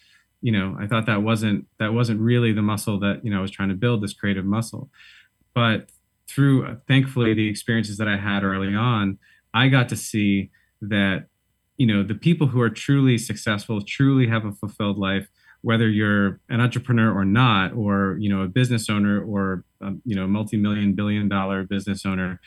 [0.41, 3.41] you know, I thought that wasn't that wasn't really the muscle that you know I
[3.41, 4.89] was trying to build this creative muscle.
[5.53, 5.89] But
[6.29, 9.17] through uh, thankfully the experiences that I had early on,
[9.53, 11.25] I got to see that
[11.77, 15.27] you know the people who are truly successful, truly have a fulfilled life,
[15.61, 20.15] whether you're an entrepreneur or not, or you know a business owner or um, you
[20.15, 22.39] know multi-million billion dollar business owner,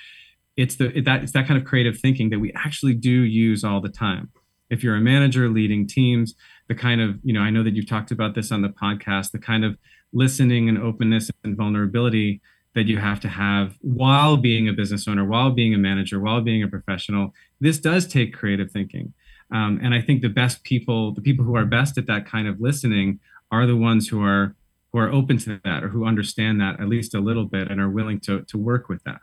[0.56, 3.64] it's the it, that it's that kind of creative thinking that we actually do use
[3.64, 4.30] all the time.
[4.70, 6.34] If you're a manager leading teams,
[6.68, 9.32] the kind of you know I know that you've talked about this on the podcast,
[9.32, 9.76] the kind of
[10.12, 12.42] listening and openness and vulnerability
[12.74, 16.40] that you have to have while being a business owner, while being a manager, while
[16.40, 17.34] being a professional.
[17.60, 19.12] This does take creative thinking.
[19.50, 22.48] Um, and I think the best people, the people who are best at that kind
[22.48, 24.54] of listening, are the ones who are
[24.92, 27.80] who are open to that or who understand that at least a little bit and
[27.80, 29.20] are willing to to work with that.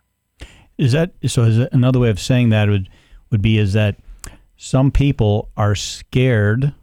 [0.77, 1.43] Is that so?
[1.43, 2.89] Is that another way of saying that would
[3.31, 3.97] would be is that
[4.55, 6.73] some people are scared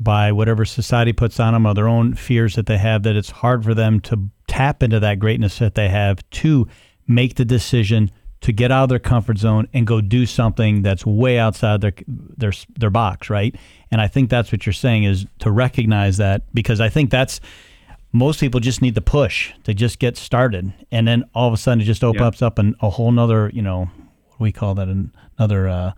[0.00, 3.30] by whatever society puts on them or their own fears that they have that it's
[3.30, 6.66] hard for them to tap into that greatness that they have to
[7.06, 11.06] make the decision to get out of their comfort zone and go do something that's
[11.06, 13.54] way outside their their their box, right?
[13.92, 17.40] And I think that's what you're saying is to recognize that because I think that's
[18.12, 21.56] most people just need the push to just get started, and then all of a
[21.56, 23.80] sudden it just opens up an, a whole nother, you know,
[24.28, 24.88] what do we call that?
[25.38, 25.92] Another uh,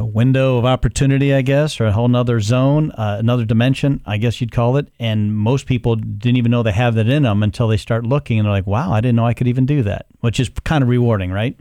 [0.00, 4.16] a window of opportunity, I guess, or a whole nother zone, uh, another dimension, I
[4.16, 4.88] guess you'd call it.
[4.98, 8.38] And most people didn't even know they have that in them until they start looking
[8.38, 10.82] and they're like, wow, I didn't know I could even do that, which is kind
[10.82, 11.56] of rewarding, right?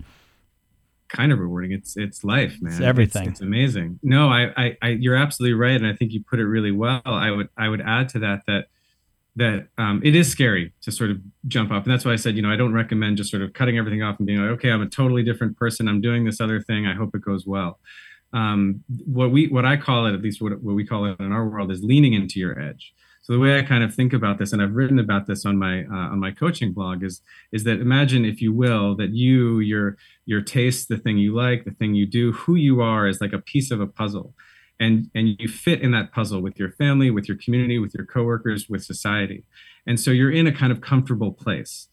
[1.10, 1.74] Kind of rewarding.
[1.74, 2.72] It's it's life, man.
[2.72, 3.24] It's everything.
[3.24, 4.00] It's, it's amazing.
[4.04, 7.02] No, I, I, I, you're absolutely right, and I think you put it really well.
[7.04, 8.68] I would, I would add to that that
[9.36, 12.36] that um, it is scary to sort of jump up, and that's why I said,
[12.36, 14.70] you know, I don't recommend just sort of cutting everything off and being like, okay,
[14.70, 15.88] I'm a totally different person.
[15.88, 16.86] I'm doing this other thing.
[16.86, 17.80] I hope it goes well
[18.34, 21.32] um, what we what I call it, at least what, what we call it in
[21.32, 22.94] our world, is leaning into your edge.
[23.22, 25.58] So the way I kind of think about this, and I've written about this on
[25.58, 29.60] my uh, on my coaching blog, is is that imagine, if you will, that you
[29.60, 33.22] your your taste, the thing you like, the thing you do, who you are, is
[33.22, 34.34] like a piece of a puzzle,
[34.80, 38.06] and and you fit in that puzzle with your family, with your community, with your
[38.06, 39.44] coworkers, with society,
[39.86, 41.88] and so you're in a kind of comfortable place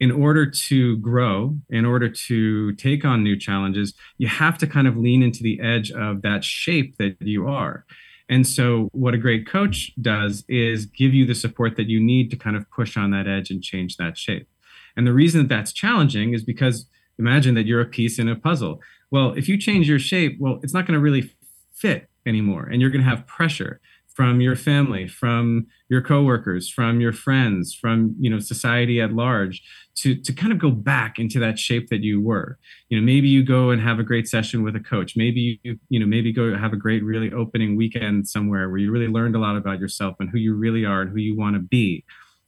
[0.00, 4.88] in order to grow, in order to take on new challenges, you have to kind
[4.88, 7.84] of lean into the edge of that shape that you are.
[8.28, 12.30] And so, what a great coach does is give you the support that you need
[12.30, 14.48] to kind of push on that edge and change that shape.
[14.96, 16.86] And the reason that that's challenging is because
[17.18, 18.80] imagine that you're a piece in a puzzle.
[19.10, 21.34] Well, if you change your shape, well, it's not going to really
[21.74, 23.80] fit anymore, and you're going to have pressure
[24.14, 29.62] from your family, from your coworkers, from your friends, from you know society at large,
[29.96, 32.58] to to kind of go back into that shape that you were.
[32.88, 35.16] You know, maybe you go and have a great session with a coach.
[35.16, 38.90] Maybe you you know maybe go have a great really opening weekend somewhere where you
[38.90, 41.54] really learned a lot about yourself and who you really are and who you want
[41.54, 42.04] to be.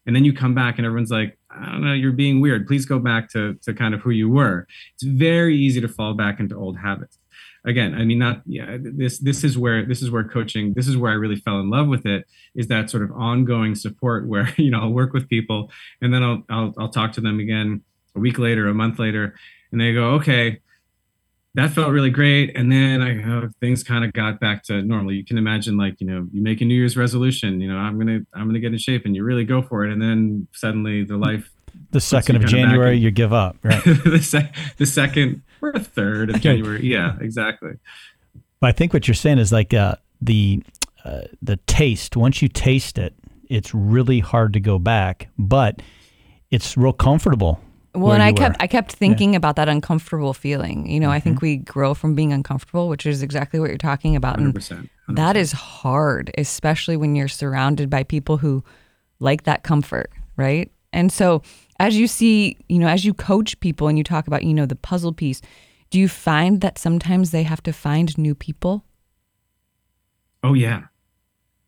[0.07, 2.67] And then you come back and everyone's like, I don't know, you're being weird.
[2.67, 4.67] Please go back to to kind of who you were.
[4.95, 7.19] It's very easy to fall back into old habits
[7.65, 10.97] again i mean not yeah this this is where this is where coaching this is
[10.97, 14.53] where i really fell in love with it is that sort of ongoing support where
[14.57, 17.83] you know i'll work with people and then i'll i'll, I'll talk to them again
[18.17, 19.35] a week later a month later
[19.71, 20.61] and they go okay
[21.55, 25.13] that felt really great and then i uh, things kind of got back to normal
[25.13, 27.99] you can imagine like you know you make a new year's resolution you know i'm
[27.99, 31.05] gonna i'm gonna get in shape and you really go for it and then suddenly
[31.05, 31.51] the life
[31.91, 36.29] the second of january you give up right the, sec- the second or a third
[36.31, 36.85] of January.
[36.85, 37.73] Yeah, exactly.
[38.61, 40.63] But I think what you're saying is like uh, the
[41.05, 42.17] uh, the taste.
[42.17, 43.15] Once you taste it,
[43.49, 45.81] it's really hard to go back, but
[46.51, 47.61] it's real comfortable.
[47.95, 48.63] Well, and I kept were.
[48.63, 49.37] I kept thinking yeah.
[49.37, 50.89] about that uncomfortable feeling.
[50.89, 51.15] You know, mm-hmm.
[51.15, 51.47] I think mm-hmm.
[51.47, 54.39] we grow from being uncomfortable, which is exactly what you're talking about.
[54.39, 54.89] 100%, 100%.
[55.09, 58.65] And that is hard, especially when you're surrounded by people who
[59.19, 60.71] like that comfort, right?
[60.93, 61.43] And so
[61.79, 64.67] as you see, you know, as you coach people and you talk about, you know,
[64.67, 65.41] the puzzle piece,
[65.91, 68.85] do you find that sometimes they have to find new people?
[70.43, 70.85] Oh yeah.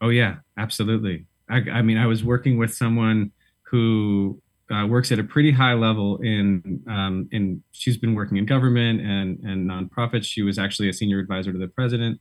[0.01, 1.27] Oh yeah, absolutely.
[1.49, 3.33] I, I mean, I was working with someone
[3.63, 8.47] who uh, works at a pretty high level in um, in she's been working in
[8.47, 10.25] government and and nonprofits.
[10.25, 12.21] She was actually a senior advisor to the president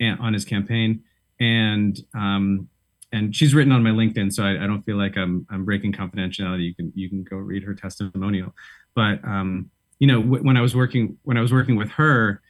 [0.00, 1.02] and, on his campaign,
[1.38, 2.68] and um,
[3.12, 5.92] and she's written on my LinkedIn, so I, I, don't feel like I'm I'm breaking
[5.92, 6.64] confidentiality.
[6.64, 8.52] You can you can go read her testimonial.
[8.96, 12.42] But um, you know, w- when I was working when I was working with her,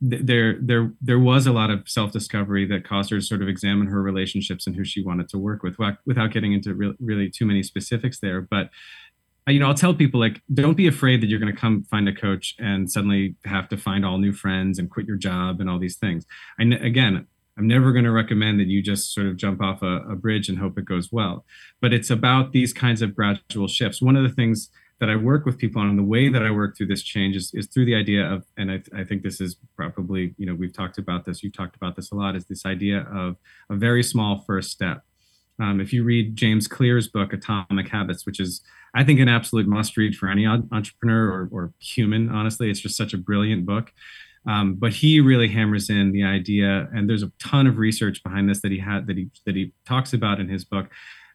[0.00, 3.42] th- there there there was a lot of self discovery that caused her to sort
[3.42, 6.94] of examine her relationships and who she wanted to work with, without getting into re-
[7.00, 8.40] really too many specifics there.
[8.40, 8.70] But
[9.48, 11.84] uh, you know, I'll tell people like, don't be afraid that you're going to come
[11.84, 15.60] find a coach and suddenly have to find all new friends and quit your job
[15.60, 16.26] and all these things.
[16.58, 20.02] And again, I'm never going to recommend that you just sort of jump off a,
[20.10, 21.44] a, bridge and hope it goes well.
[21.80, 24.00] But it's about these kinds of gradual shifts.
[24.00, 26.50] One of the things that I work with people on, and the way that I
[26.50, 29.40] work through this change is, is through the idea of, and I, I think this
[29.40, 32.46] is probably, you know, we've talked about this, you've talked about this a lot, is
[32.46, 33.36] this idea of
[33.70, 35.04] a very small first step.
[35.60, 38.60] Um, if you read James Clear's book, Atomic Habits, which is,
[38.94, 42.96] I think, an absolute must read for any entrepreneur or, or human, honestly, it's just
[42.96, 43.92] such a brilliant book.
[44.46, 48.48] Um, but he really hammers in the idea, and there's a ton of research behind
[48.48, 50.88] this that he had that he that he talks about in his book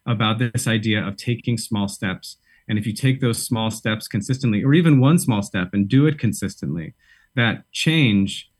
[0.06, 2.38] about this idea of taking small steps.
[2.68, 6.06] And if you take those small steps consistently, or even one small step and do
[6.06, 6.94] it consistently,
[7.36, 8.50] that change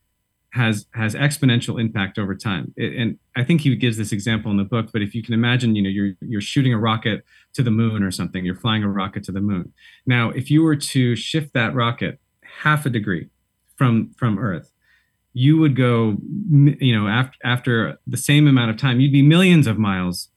[0.52, 2.72] has has exponential impact over time.
[2.76, 4.90] It, and I think he gives this example in the book.
[4.92, 8.02] But if you can imagine, you know, you're you're shooting a rocket to the moon
[8.02, 9.72] or something, you're flying a rocket to the moon.
[10.06, 12.20] Now, if you were to shift that rocket
[12.62, 13.30] half a degree,
[13.76, 14.72] from from Earth,
[15.32, 16.16] you would go,
[16.50, 20.28] you know, after after the same amount of time, you'd be millions of miles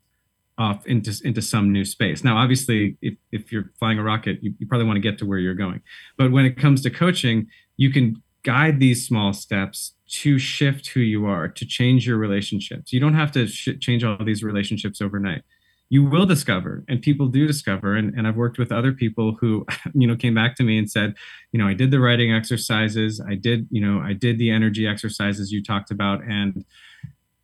[0.58, 2.24] off into into some new space.
[2.24, 5.26] Now, obviously, if if you're flying a rocket, you, you probably want to get to
[5.26, 5.82] where you're going.
[6.18, 11.02] But when it comes to coaching, you can guide these small steps to shift who
[11.02, 12.94] you are, to change your relationships.
[12.94, 15.44] You don't have to sh- change all these relationships overnight
[15.90, 19.66] you will discover and people do discover and, and i've worked with other people who
[19.94, 21.14] you know came back to me and said
[21.52, 24.88] you know i did the writing exercises i did you know i did the energy
[24.88, 26.66] exercises you talked about and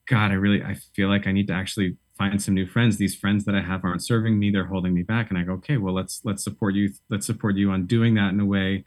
[0.07, 2.97] god i really i feel like i need to actually find some new friends.
[2.97, 5.29] These friends that i have aren't serving me they're holding me back.
[5.29, 8.29] And i go okay well let's let's support you let's support you on doing that
[8.29, 8.85] in a way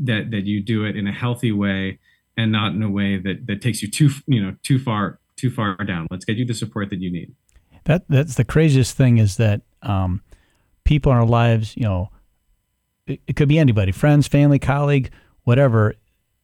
[0.00, 1.98] that that you do it in a healthy way
[2.36, 5.50] and not in a way that that takes you too you know too far too
[5.50, 6.06] far down.
[6.10, 7.34] Let's get you the support that you need.
[7.84, 10.22] That that's the craziest thing is that um,
[10.84, 12.10] people in our lives, you know,
[13.06, 15.10] it, it could be anybody, friends, family, colleague,
[15.44, 15.94] whatever.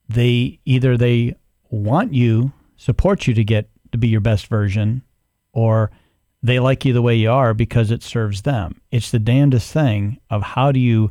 [0.09, 1.35] They either they
[1.71, 5.03] want you, support you to get to be your best version,
[5.53, 5.91] or
[6.45, 8.79] they like you the way you are because it serves them.
[8.91, 11.11] It's the damnedest thing of how do you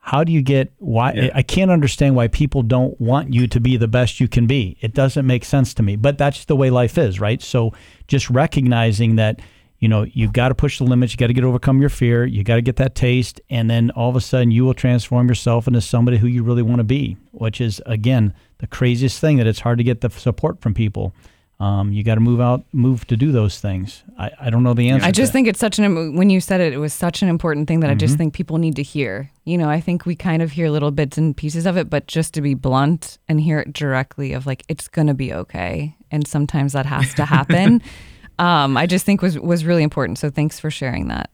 [0.00, 1.30] how do you get why yeah.
[1.34, 4.76] I can't understand why people don't want you to be the best you can be.
[4.82, 5.96] It doesn't make sense to me.
[5.96, 7.40] But that's the way life is, right?
[7.40, 7.72] So
[8.06, 9.40] just recognizing that
[9.78, 11.12] you know, you've got to push the limits.
[11.12, 12.24] You got to get overcome your fear.
[12.24, 15.28] You got to get that taste, and then all of a sudden, you will transform
[15.28, 17.18] yourself into somebody who you really want to be.
[17.32, 21.14] Which is again the craziest thing that it's hard to get the support from people
[21.58, 24.04] um, you got to move out, move to do those things.
[24.18, 25.06] I, I don't know the answer.
[25.06, 27.66] I just think it's such an when you said it, it was such an important
[27.66, 27.92] thing that mm-hmm.
[27.92, 28.18] I just mm-hmm.
[28.18, 29.30] think people need to hear.
[29.44, 32.08] You know, I think we kind of hear little bits and pieces of it, but
[32.08, 36.26] just to be blunt and hear it directly of like it's gonna be okay, and
[36.26, 37.80] sometimes that has to happen.
[38.38, 40.18] um, I just think was was really important.
[40.18, 41.30] So thanks for sharing that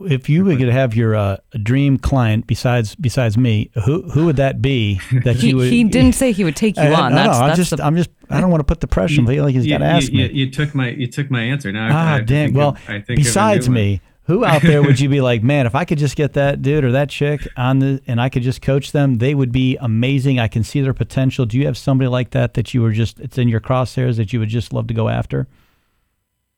[0.00, 4.36] if you were to have your uh, dream client besides besides me, who who would
[4.36, 5.70] that be that he, you would?
[5.70, 7.12] He didn't say he would take you I, on.
[7.12, 8.86] No, that's, no, that's I'm just the, I'm just I don't want to put the
[8.86, 9.20] pressure.
[9.20, 10.32] On you, like he's got to ask you, me.
[10.32, 11.72] You, took my you took my answer.
[11.72, 12.52] Now ah, damn.
[12.52, 15.66] Well, of, I think besides me, who out there would you be like, man?
[15.66, 18.42] If I could just get that dude or that chick on the and I could
[18.42, 20.38] just coach them, they would be amazing.
[20.38, 21.46] I can see their potential.
[21.46, 24.32] Do you have somebody like that that you were just it's in your crosshairs that
[24.32, 25.46] you would just love to go after?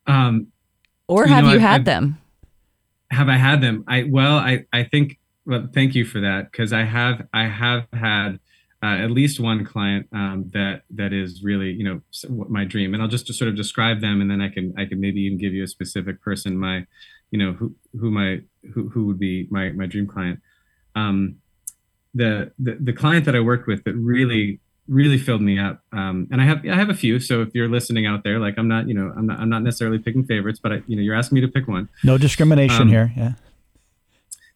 [0.07, 0.49] Um,
[1.09, 2.19] or have you, know, you had I've, them?
[3.11, 3.85] Have I had them?
[3.87, 5.19] I well, I I think.
[5.45, 8.41] Well, thank you for that because I have I have had
[8.83, 12.01] uh, at least one client um, that that is really you know
[12.49, 14.87] my dream, and I'll just, just sort of describe them, and then I can I
[14.87, 16.87] can maybe even give you a specific person, my
[17.31, 18.41] you know who who my
[18.75, 20.41] who who would be my my dream client.
[20.95, 21.37] Um,
[22.15, 25.83] the, the the client that I worked with that really really filled me up.
[25.93, 27.19] Um, and I have I have a few.
[27.19, 29.63] So if you're listening out there, like I'm not, you know, I'm not I'm not
[29.63, 31.89] necessarily picking favorites, but I, you know, you're asking me to pick one.
[32.05, 33.13] No discrimination um, here.
[33.17, 33.33] Yeah.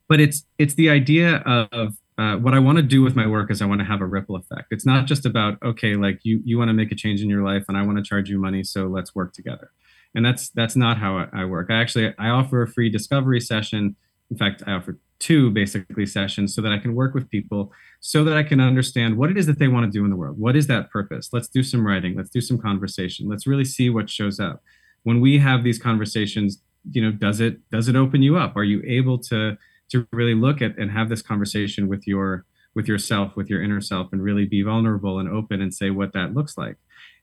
[0.08, 3.50] But it's it's the idea of uh, what I want to do with my work
[3.50, 4.66] is I want to have a ripple effect.
[4.70, 7.42] It's not just about okay, like you you want to make a change in your
[7.42, 9.70] life, and I want to charge you money, so let's work together.
[10.14, 11.68] And that's that's not how I, I work.
[11.70, 13.96] I actually I offer a free discovery session.
[14.30, 18.24] In fact, I offer two basically sessions so that I can work with people so
[18.24, 20.38] that I can understand what it is that they want to do in the world.
[20.38, 21.28] What is that purpose?
[21.32, 22.16] Let's do some writing.
[22.16, 23.28] Let's do some conversation.
[23.28, 24.62] Let's really see what shows up.
[25.02, 28.56] When we have these conversations, you know, does it does it open you up?
[28.56, 29.56] Are you able to
[29.90, 33.80] to really look at and have this conversation with your with yourself, with your inner
[33.80, 36.76] self, and really be vulnerable and open and say what that looks like?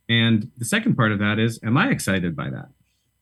[0.07, 2.69] And the second part of that is, am I excited by that?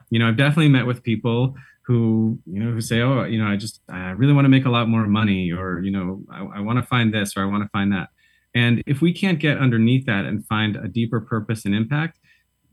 [0.10, 3.48] You know, I've definitely met with people who you know who say oh you know
[3.48, 6.58] i just i really want to make a lot more money or you know i,
[6.58, 8.10] I want to find this or i want to find that.
[8.56, 12.20] And if we can't get underneath that and find a deeper purpose and impact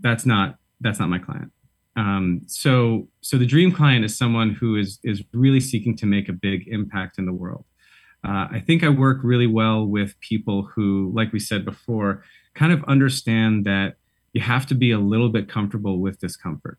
[0.00, 1.52] that's not that's not my client.
[1.94, 6.28] Um, so so the dream client is someone who is is really seeking to make
[6.28, 7.64] a big impact in the world.
[8.24, 12.22] Uh, i think i work really well with people who like we said before
[12.54, 13.96] kind of understand that
[14.32, 16.78] you have to be a little bit comfortable with discomfort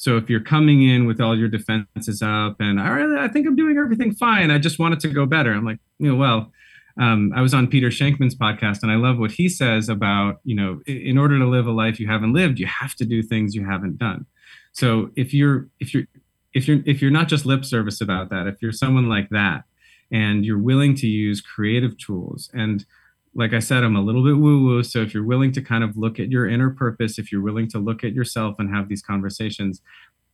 [0.00, 3.46] so if you're coming in with all your defenses up and I really, I think
[3.46, 4.50] I'm doing everything fine.
[4.50, 5.52] I just want it to go better.
[5.52, 6.50] I'm like, you know, well,
[6.98, 10.56] um, I was on Peter Shankman's podcast and I love what he says about, you
[10.56, 13.54] know, in order to live a life you haven't lived, you have to do things
[13.54, 14.24] you haven't done.
[14.72, 16.04] So if you're, if you're,
[16.54, 19.64] if you're, if you're not just lip service about that, if you're someone like that
[20.10, 22.86] and you're willing to use creative tools and
[23.34, 24.82] like I said, I'm a little bit woo woo.
[24.82, 27.68] So if you're willing to kind of look at your inner purpose, if you're willing
[27.68, 29.80] to look at yourself and have these conversations,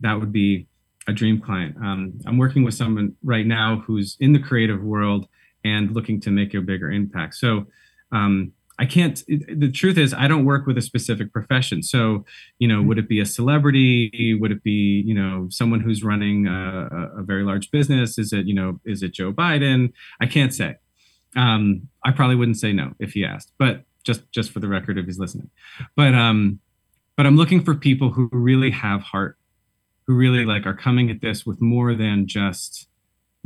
[0.00, 0.66] that would be
[1.06, 1.76] a dream client.
[1.76, 5.26] Um, I'm working with someone right now who's in the creative world
[5.64, 7.34] and looking to make a bigger impact.
[7.34, 7.66] So
[8.12, 11.82] um, I can't, the truth is, I don't work with a specific profession.
[11.82, 12.24] So,
[12.58, 14.36] you know, would it be a celebrity?
[14.40, 18.18] Would it be, you know, someone who's running a, a very large business?
[18.18, 19.92] Is it, you know, is it Joe Biden?
[20.20, 20.76] I can't say.
[21.34, 24.98] Um, I probably wouldn't say no if he asked, but just just for the record,
[24.98, 25.50] if he's listening.
[25.96, 26.60] But um,
[27.16, 29.38] but I'm looking for people who really have heart,
[30.06, 32.88] who really like are coming at this with more than just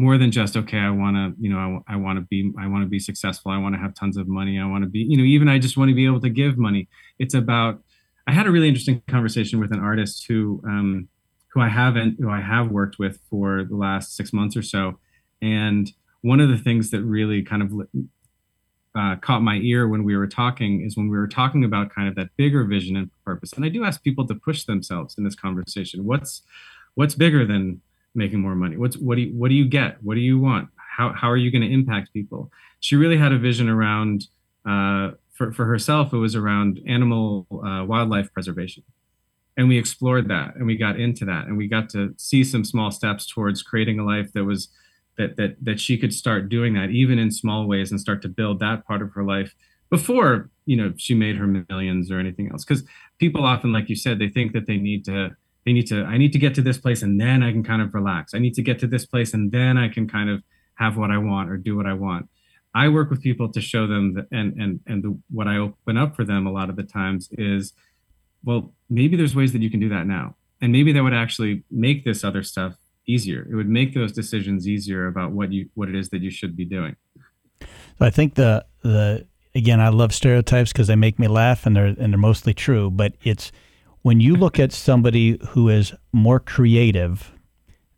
[0.00, 2.66] more than just okay i want to you know i, I want to be i
[2.66, 3.52] want to be successful.
[3.52, 4.58] I want to have tons of money.
[4.58, 6.56] I want to be you know even i just want to be able to give
[6.56, 6.88] money.
[7.18, 7.82] It's about
[8.26, 11.08] i had a really interesting conversation with an artist who um
[11.48, 14.98] who i haven't who i have worked with for the last six months or so.
[15.42, 15.92] And
[16.22, 17.72] one of the things that really kind of
[18.94, 22.08] uh, caught my ear when we were talking is when we were talking about kind
[22.08, 23.52] of that bigger vision and purpose.
[23.52, 26.04] And I do ask people to push themselves in this conversation.
[26.04, 26.42] What's
[26.94, 27.80] what's bigger than
[28.14, 28.76] making more money?
[28.76, 30.02] What's what do you, what do you get?
[30.02, 30.68] What do you want?
[30.96, 32.50] How how are you going to impact people?
[32.80, 34.26] She really had a vision around
[34.66, 36.12] uh, for for herself.
[36.12, 38.82] It was around animal uh, wildlife preservation.
[39.56, 42.64] And we explored that and we got into that and we got to see some
[42.64, 44.68] small steps towards creating a life that was
[45.20, 48.28] that that that she could start doing that even in small ways and start to
[48.28, 49.54] build that part of her life
[49.90, 52.64] before you know she made her millions or anything else.
[52.64, 52.84] Because
[53.18, 55.30] people often like you said they think that they need to
[55.66, 57.82] they need to i need to get to this place and then i can kind
[57.82, 58.34] of relax.
[58.34, 60.42] I need to get to this place and then i can kind of
[60.76, 62.28] have what i want or do what i want.
[62.72, 65.96] I work with people to show them that and and and the, what i open
[65.98, 67.74] up for them a lot of the times is
[68.42, 70.36] well maybe there's ways that you can do that now.
[70.62, 72.74] And maybe that would actually make this other stuff
[73.10, 73.46] easier.
[73.50, 76.56] It would make those decisions easier about what you what it is that you should
[76.56, 76.96] be doing.
[77.60, 81.76] So I think the the again, I love stereotypes because they make me laugh and
[81.76, 82.90] they're and they're mostly true.
[82.90, 83.52] But it's
[84.02, 87.32] when you look at somebody who is more creative,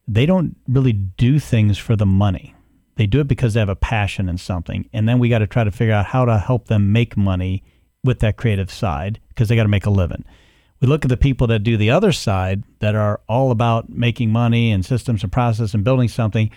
[0.09, 2.55] they don't really do things for the money.
[2.97, 5.47] They do it because they have a passion in something, and then we got to
[5.47, 7.63] try to figure out how to help them make money
[8.05, 10.25] with that creative side because they got to make a living.
[10.83, 14.31] We look at the people that do the other side that are all about making
[14.31, 16.51] money and systems and process and building something.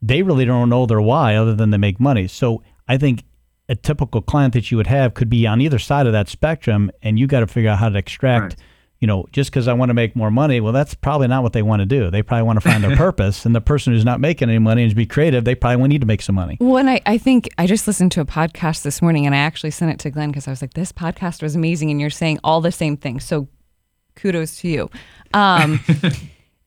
[0.00, 2.26] They really don't know their why other than they make money.
[2.26, 3.24] So I think
[3.68, 6.90] a typical client that you would have could be on either side of that spectrum,
[7.02, 8.54] and you got to figure out how to extract.
[8.54, 8.56] Right.
[9.00, 11.52] You know, just because I want to make more money, well, that's probably not what
[11.52, 12.10] they want to do.
[12.10, 13.44] They probably want to find their purpose.
[13.44, 16.00] And the person who's not making any money and to be creative, they probably need
[16.00, 16.56] to make some money.
[16.60, 19.38] Well, and I, I think I just listened to a podcast this morning and I
[19.38, 21.90] actually sent it to Glenn because I was like, this podcast was amazing.
[21.90, 23.22] And you're saying all the same things.
[23.22, 23.48] So
[24.16, 24.90] kudos to you.
[25.34, 25.80] Um,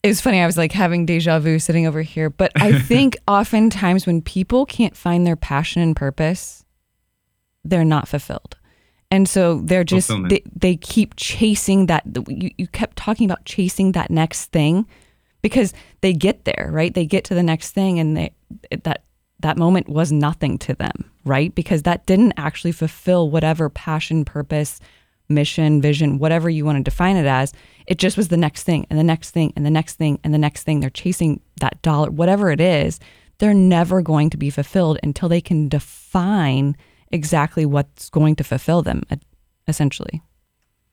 [0.03, 0.41] it was funny.
[0.41, 2.29] I was like having deja vu sitting over here.
[2.29, 6.65] But I think oftentimes when people can't find their passion and purpose,
[7.65, 8.55] they're not fulfilled.
[9.11, 12.03] And so they're just, they, they keep chasing that.
[12.27, 14.85] You, you kept talking about chasing that next thing
[15.41, 16.93] because they get there, right?
[16.93, 18.33] They get to the next thing and they,
[18.83, 19.03] that,
[19.39, 21.53] that moment was nothing to them, right?
[21.55, 24.79] Because that didn't actually fulfill whatever passion, purpose,
[25.29, 27.53] mission, vision, whatever you want to define it as.
[27.87, 30.33] It just was the next thing and the next thing and the next thing and
[30.33, 30.79] the next thing.
[30.79, 32.99] They're chasing that dollar, whatever it is.
[33.37, 36.75] They're never going to be fulfilled until they can define
[37.11, 39.03] exactly what's going to fulfill them
[39.67, 40.21] essentially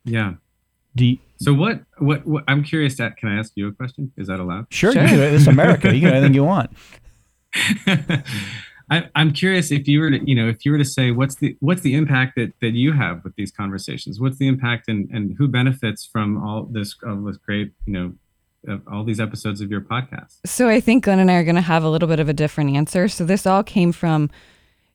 [0.05, 0.34] yeah
[0.95, 4.28] you, so what, what, what i'm curious at can i ask you a question is
[4.28, 5.03] that allowed sure, sure.
[5.05, 6.70] it's america you can do anything you want
[8.91, 11.37] I, am curious if you were to, you know, if you were to say, what's
[11.37, 14.20] the what's the impact that that you have with these conversations?
[14.20, 18.80] What's the impact and and who benefits from all this all this great, you know,
[18.91, 20.39] all these episodes of your podcast?
[20.47, 22.32] So I think Glenn and I are going to have a little bit of a
[22.32, 23.09] different answer.
[23.09, 24.30] So this all came from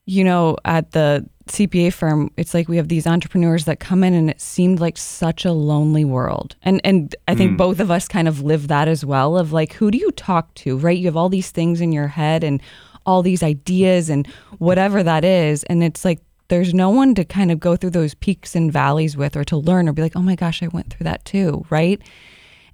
[0.04, 4.14] you know, at the CPA firm, it's like we have these entrepreneurs that come in
[4.14, 6.56] and it seemed like such a lonely world.
[6.62, 7.56] And and I think mm.
[7.56, 10.52] both of us kind of live that as well of like who do you talk
[10.54, 10.96] to, right?
[10.96, 12.60] You have all these things in your head and
[13.06, 14.26] all these ideas and
[14.58, 18.12] whatever that is and it's like there's no one to kind of go through those
[18.14, 20.92] peaks and valleys with or to learn or be like, "Oh my gosh, I went
[20.92, 21.98] through that too," right?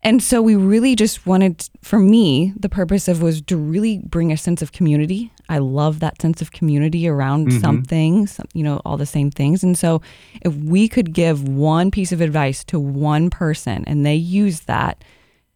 [0.02, 4.32] And so we really just wanted, for me, the purpose of was to really bring
[4.32, 5.32] a sense of community.
[5.48, 7.58] I love that sense of community around mm-hmm.
[7.58, 9.64] something, some, you know, all the same things.
[9.64, 10.00] And so
[10.42, 15.02] if we could give one piece of advice to one person and they use that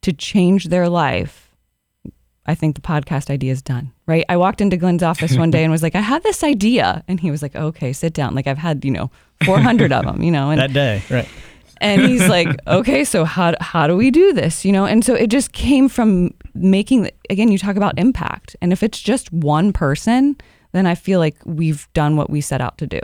[0.03, 1.52] to change their life,
[2.47, 4.25] I think the podcast idea is done, right?
[4.29, 7.05] I walked into Glenn's office one day and was like, I had this idea.
[7.07, 8.35] And he was like, okay, sit down.
[8.35, 9.11] Like I've had, you know,
[9.45, 10.51] 400 of them, you know.
[10.51, 11.29] And, that day, right
[11.83, 14.65] and he's like, okay, so how, how do we do this?
[14.65, 18.57] You know, and so it just came from making, again, you talk about impact.
[18.63, 20.37] And if it's just one person,
[20.71, 23.01] then I feel like we've done what we set out to do.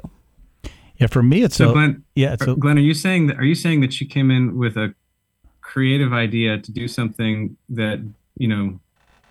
[0.97, 1.71] Yeah, for me, it's so.
[1.71, 3.39] A, Glenn, yeah, so uh, Glenn, are you saying that?
[3.39, 4.95] Are you saying that you came in with a
[5.61, 8.01] creative idea to do something that
[8.37, 8.81] you know,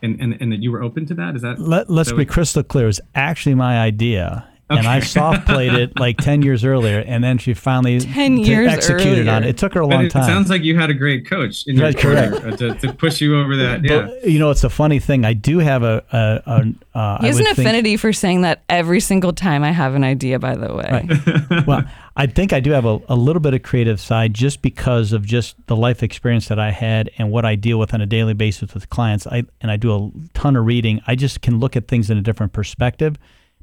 [0.02, 1.36] and and, and that you were open to that?
[1.36, 1.60] Is that?
[1.60, 2.88] Let, let's that be crystal clear.
[2.88, 4.80] It's actually my idea, Okay.
[4.80, 8.70] And I soft played it like 10 years earlier, and then she finally 10 years
[8.70, 9.32] executed earlier.
[9.32, 9.52] on it.
[9.52, 10.24] It took her a long it time.
[10.24, 13.22] It sounds like you had a great coach in your corner uh, to, to, push
[13.22, 13.86] you over that.
[13.86, 14.08] Yeah.
[14.08, 15.24] But, you know, it's a funny thing.
[15.24, 16.04] I do have a.
[16.12, 19.72] a, a uh, he has an affinity think, for saying that every single time I
[19.72, 20.90] have an idea, by the way.
[20.92, 21.66] Right.
[21.66, 21.84] well,
[22.18, 25.26] I think I do have a, a little bit of creative side just because of
[25.26, 28.34] just the life experience that I had and what I deal with on a daily
[28.34, 29.28] basis with clients.
[29.28, 31.00] I And I do a ton of reading.
[31.08, 33.18] I just can look at things in a different perspective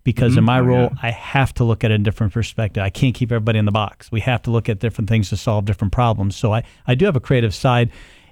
[0.05, 0.39] because mm-hmm.
[0.41, 0.99] in my oh, role, yeah.
[1.03, 2.83] I have to look at a different perspective.
[2.83, 4.13] I can't keep everybody in the box.
[4.13, 6.37] We have to look at different things to solve different problems.
[6.37, 7.91] So I, I do have a creative side.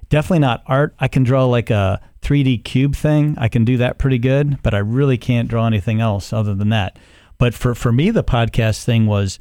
[0.09, 0.95] Definitely not art.
[0.99, 3.35] I can draw like a 3D cube thing.
[3.37, 6.69] I can do that pretty good, but I really can't draw anything else other than
[6.69, 6.97] that.
[7.39, 9.39] But for, for me, the podcast thing was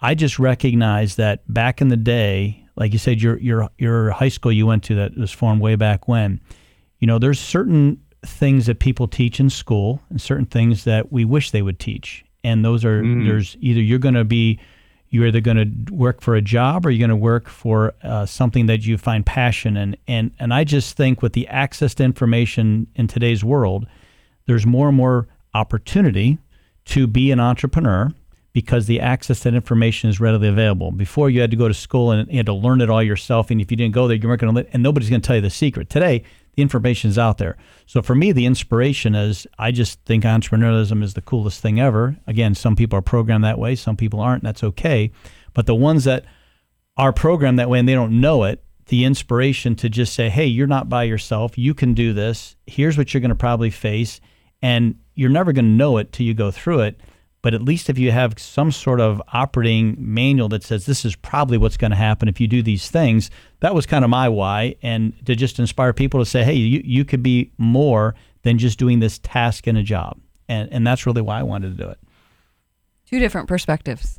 [0.00, 4.28] I just recognized that back in the day, like you said, your your your high
[4.28, 6.40] school you went to that was formed way back when.
[6.98, 11.24] You know, there's certain things that people teach in school and certain things that we
[11.24, 12.24] wish they would teach.
[12.44, 13.26] And those are mm.
[13.26, 14.60] there's either you're going to be
[15.08, 18.26] you're either going to work for a job or you're going to work for uh,
[18.26, 19.96] something that you find passion in.
[20.06, 23.86] And and I just think with the access to information in today's world,
[24.46, 26.38] there's more and more opportunity
[26.86, 28.12] to be an entrepreneur
[28.52, 30.90] because the access to information is readily available.
[30.90, 33.50] Before you had to go to school and you had to learn it all yourself,
[33.50, 34.56] and if you didn't go there, you weren't going to.
[34.62, 35.90] Let and nobody's going to tell you the secret.
[35.90, 36.24] Today,
[36.56, 37.56] the information is out there.
[37.84, 42.16] So for me, the inspiration is I just think entrepreneurialism is the coolest thing ever.
[42.26, 45.12] Again, some people are programmed that way, some people aren't, and that's okay.
[45.52, 46.24] But the ones that
[46.96, 50.46] are programmed that way and they don't know it, the inspiration to just say, hey,
[50.46, 51.58] you're not by yourself.
[51.58, 52.56] You can do this.
[52.66, 54.20] Here's what you're going to probably face.
[54.62, 57.00] And you're never going to know it till you go through it.
[57.42, 61.14] But at least if you have some sort of operating manual that says this is
[61.14, 63.30] probably what's going to happen if you do these things,
[63.60, 64.74] that was kind of my why.
[64.82, 68.78] And to just inspire people to say, hey, you, you could be more than just
[68.78, 70.18] doing this task in a job.
[70.48, 71.98] And, and that's really why I wanted to do it.
[73.08, 74.18] Two different perspectives.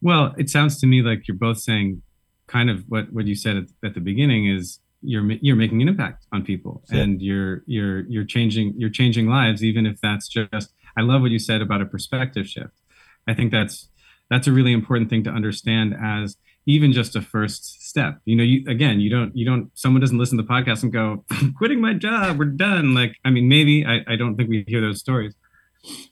[0.00, 2.02] Well, it sounds to me like you're both saying
[2.46, 5.88] kind of what, what you said at, at the beginning is you're you're making an
[5.88, 10.72] impact on people and you're you're you're changing you're changing lives even if that's just
[10.96, 12.80] I love what you said about a perspective shift.
[13.26, 13.88] I think that's
[14.30, 16.36] that's a really important thing to understand as
[16.66, 18.20] even just a first step.
[18.24, 20.92] You know, you again, you don't you don't someone doesn't listen to the podcast and
[20.92, 22.94] go, I'm quitting my job, we're done.
[22.94, 25.34] Like, I mean, maybe I, I don't think we hear those stories.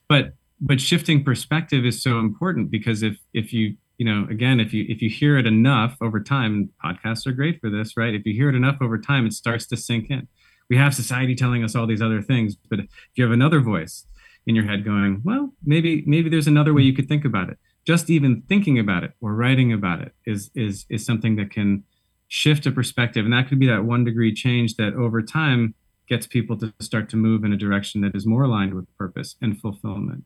[0.09, 4.73] But but shifting perspective is so important because if if you you know again if
[4.73, 8.25] you if you hear it enough over time podcasts are great for this right if
[8.25, 10.29] you hear it enough over time it starts to sink in
[10.71, 14.07] we have society telling us all these other things but if you have another voice
[14.47, 17.59] in your head going, well, maybe maybe there's another way you could think about it.
[17.85, 21.85] Just even thinking about it or writing about it is is is something that can
[22.29, 25.75] shift a perspective, and that could be that one degree change that over time
[26.09, 29.37] gets people to start to move in a direction that is more aligned with purpose
[29.41, 30.25] and fulfillment.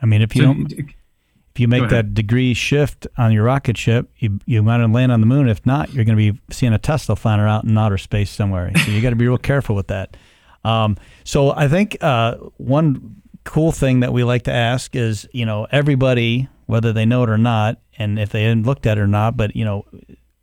[0.00, 3.76] I mean, if you so, don't, if you make that degree shift on your rocket
[3.76, 5.48] ship, you you might land on the moon.
[5.48, 8.72] If not, you're going to be seeing a Tesla flying out in outer space somewhere.
[8.84, 10.16] So you got to be real careful with that.
[10.64, 15.46] Um, so I think uh, one cool thing that we like to ask is, you
[15.46, 19.00] know, everybody, whether they know it or not, and if they hadn't looked at it
[19.00, 19.84] or not, but you know,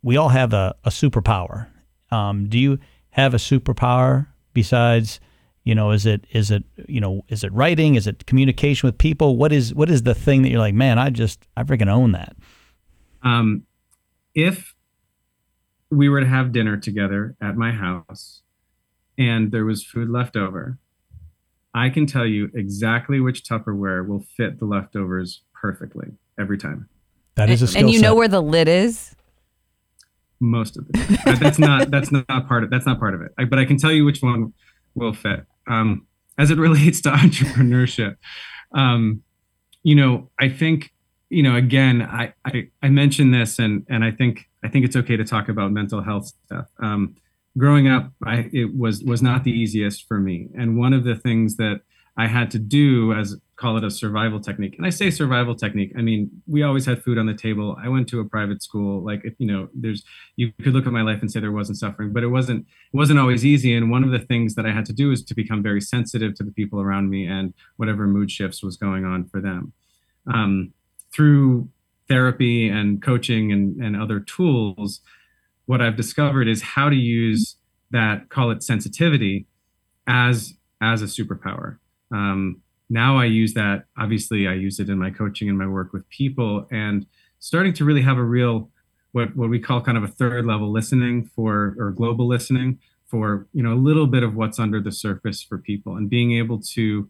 [0.02, 1.68] we all have a, a superpower.
[2.10, 2.78] Um, do you
[3.10, 5.20] have a superpower besides,
[5.64, 7.94] you know, is it is it you know is it writing?
[7.94, 9.36] Is it communication with people?
[9.36, 12.12] What is what is the thing that you're like, man, I just I freaking own
[12.12, 12.36] that.
[13.22, 13.64] Um,
[14.34, 14.74] if
[15.90, 18.42] we were to have dinner together at my house,
[19.18, 20.78] and there was food left over,
[21.74, 26.08] I can tell you exactly which Tupperware will fit the leftovers perfectly
[26.38, 26.88] every time.
[27.36, 28.06] That is a skill And you set.
[28.06, 29.14] know where the lid is?
[30.40, 31.38] Most of it.
[31.40, 33.32] that's not that's not part of that's not part of it.
[33.38, 34.52] I, but I can tell you which one
[34.94, 35.44] will fit.
[35.68, 36.06] Um,
[36.38, 38.16] as it relates to entrepreneurship,
[38.72, 39.22] um,
[39.82, 40.92] you know, I think
[41.28, 44.96] you know again, I, I I mentioned this, and and I think I think it's
[44.96, 46.66] okay to talk about mental health stuff.
[46.82, 47.16] Um,
[47.60, 50.48] growing up, I, it was was not the easiest for me.
[50.56, 51.82] And one of the things that
[52.16, 54.74] I had to do as call it a survival technique.
[54.78, 55.92] And I say survival technique.
[55.96, 57.76] I mean, we always had food on the table.
[57.82, 59.04] I went to a private school.
[59.04, 60.02] Like, you know, there's
[60.36, 62.96] you could look at my life and say there wasn't suffering, but it wasn't it
[62.96, 63.74] wasn't always easy.
[63.74, 66.34] And one of the things that I had to do is to become very sensitive
[66.36, 69.72] to the people around me and whatever mood shifts was going on for them.
[70.26, 70.72] Um,
[71.12, 71.68] through
[72.08, 75.00] therapy and coaching and, and other tools,
[75.70, 77.54] what I've discovered is how to use
[77.92, 79.46] that, call it sensitivity,
[80.08, 81.78] as as a superpower.
[82.10, 83.84] Um, now I use that.
[83.96, 87.06] Obviously, I use it in my coaching and my work with people, and
[87.38, 88.68] starting to really have a real
[89.12, 93.46] what what we call kind of a third level listening for or global listening for
[93.52, 96.60] you know a little bit of what's under the surface for people and being able
[96.74, 97.08] to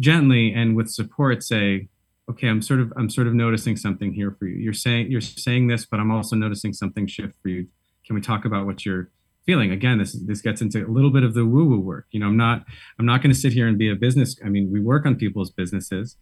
[0.00, 1.88] gently and with support say
[2.30, 5.20] okay i'm sort of i'm sort of noticing something here for you you're saying you're
[5.20, 7.66] saying this but i'm also noticing something shift for you
[8.12, 9.08] can we talk about what you're
[9.46, 9.72] feeling?
[9.72, 12.06] Again this this gets into a little bit of the woo woo work.
[12.10, 12.64] You know i'm not
[12.98, 15.16] i'm not going to sit here and be a business i mean we work on
[15.16, 16.16] people's businesses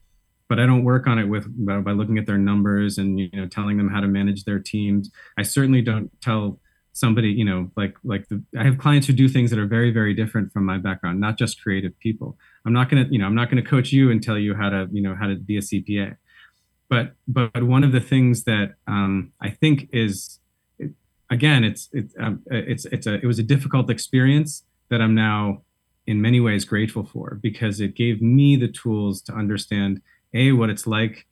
[0.49, 3.29] but i don't work on it with by, by looking at their numbers and you
[3.33, 5.11] know telling them how to manage their teams.
[5.37, 6.61] I certainly don't tell
[6.93, 9.91] somebody you know like like the, i have clients who do things that are very
[9.93, 12.37] very different from my background not just creative people.
[12.67, 14.55] I'm not going to you know i'm not going to coach you and tell you
[14.55, 16.17] how to you know how to be a cpa
[16.89, 20.40] but but one of the things that um, i think is
[21.31, 25.63] again, it's it's um, it's it's a it was a difficult experience that I'm now
[26.07, 30.03] in many ways grateful for because it gave me the tools to understand
[30.35, 31.27] a what it's like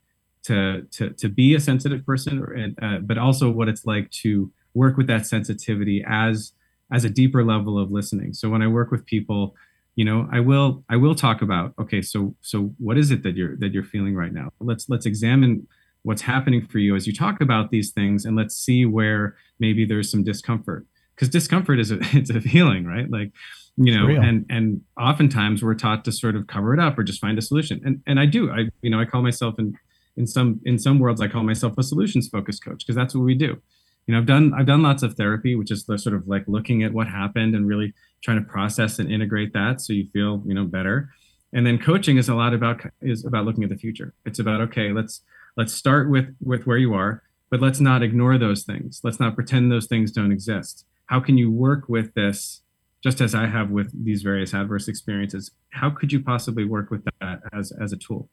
[0.45, 4.51] to to to be a sensitive person, or, uh, but also what it's like to
[4.75, 6.53] work with that sensitivity as
[6.93, 8.33] as a deeper level of listening.
[8.33, 9.55] So when I work with people,
[9.97, 13.37] you know, I will I will talk about okay, so so what is it that
[13.37, 14.51] you're that you're feeling right now?
[14.61, 15.67] Let's let's examine
[16.03, 19.85] what's happening for you as you talk about these things and let's see where maybe
[19.85, 20.87] there's some discomfort.
[21.15, 23.11] Because discomfort is a it's a feeling right?
[23.11, 23.33] Like
[23.77, 27.21] you know and and oftentimes we're taught to sort of cover it up or just
[27.21, 27.81] find a solution.
[27.85, 29.77] And and i do i you know i call myself in
[30.17, 33.25] in some in some worlds i call myself a solutions focused coach because that's what
[33.25, 33.61] we do.
[34.07, 36.45] You know i've done i've done lots of therapy which is the sort of like
[36.49, 40.43] looking at what happened and really trying to process and integrate that so you feel
[40.47, 41.11] you know better.
[41.53, 44.15] And then coaching is a lot about is about looking at the future.
[44.27, 45.23] It's about okay let's
[45.57, 49.35] let's start with with where you are but let's not ignore those things let's not
[49.35, 52.63] pretend those things don't exist how can you work with this
[53.03, 57.05] just as i have with these various adverse experiences how could you possibly work with
[57.21, 58.29] that as as a tool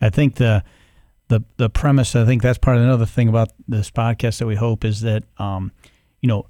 [0.00, 0.64] I think the
[1.28, 2.16] the the premise.
[2.16, 5.24] I think that's part of another thing about this podcast that we hope is that
[5.38, 5.72] um,
[6.20, 6.46] you know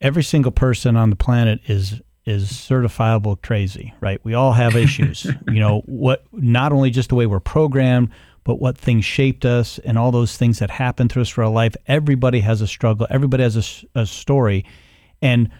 [0.00, 4.20] every single person on the planet is is certifiable crazy, right?
[4.24, 5.24] We all have issues.
[5.48, 6.24] you know what?
[6.32, 8.10] Not only just the way we're programmed,
[8.48, 11.50] but what things shaped us and all those things that happen to us for our
[11.50, 11.76] life.
[11.86, 13.06] Everybody has a struggle.
[13.10, 14.64] Everybody has a, a story,
[15.20, 15.50] and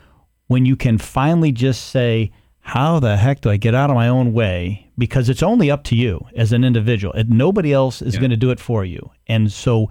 [0.47, 4.09] when you can finally just say, "How the heck do I get out of my
[4.09, 7.12] own way?" Because it's only up to you as an individual.
[7.12, 8.20] And nobody else is yeah.
[8.20, 9.11] going to do it for you.
[9.26, 9.91] And so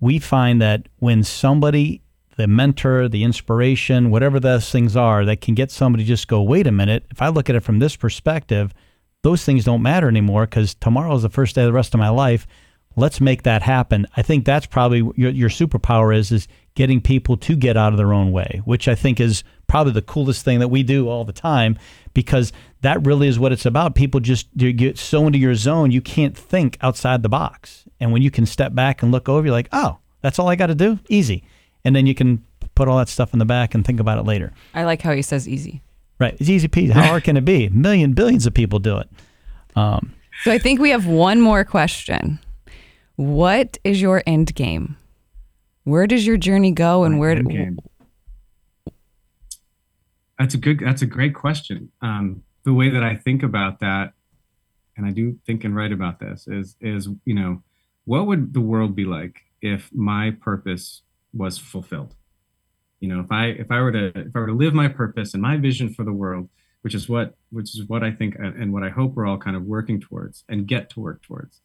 [0.00, 2.02] we find that when somebody
[2.38, 6.66] the mentor, the inspiration, whatever those things are that can get somebody just go, wait
[6.66, 8.74] a minute, if I look at it from this perspective,
[9.22, 12.00] those things don't matter anymore because tomorrow is the first day of the rest of
[12.00, 12.46] my life.
[12.94, 14.06] Let's make that happen.
[14.16, 17.98] I think that's probably your, your superpower is is getting people to get out of
[17.98, 21.24] their own way, which I think is probably the coolest thing that we do all
[21.24, 21.78] the time
[22.14, 22.52] because
[22.82, 23.94] that really is what it's about.
[23.94, 27.84] People just you get so into your zone, you can't think outside the box.
[28.00, 30.56] And when you can step back and look over, you're like, oh, that's all I
[30.56, 30.98] got to do?
[31.08, 31.44] Easy
[31.84, 32.44] and then you can
[32.74, 34.52] put all that stuff in the back and think about it later.
[34.74, 35.82] I like how he says easy.
[36.22, 36.90] Right, it's easy peasy.
[36.92, 37.68] How hard can it be?
[37.70, 39.08] Million, billions of people do it.
[39.74, 40.14] Um,
[40.44, 42.38] so I think we have one more question.
[43.16, 44.96] What is your end game?
[45.82, 47.34] Where does your journey go, and where?
[47.34, 47.76] Do,
[50.38, 50.78] that's a good.
[50.78, 51.90] That's a great question.
[52.02, 54.12] Um, the way that I think about that,
[54.96, 57.64] and I do think and write about this, is is you know,
[58.04, 61.02] what would the world be like if my purpose
[61.32, 62.14] was fulfilled.
[63.02, 65.34] You know, if I if I were to if I were to live my purpose
[65.34, 66.48] and my vision for the world,
[66.82, 69.38] which is what which is what I think uh, and what I hope we're all
[69.38, 71.60] kind of working towards and get to work towards.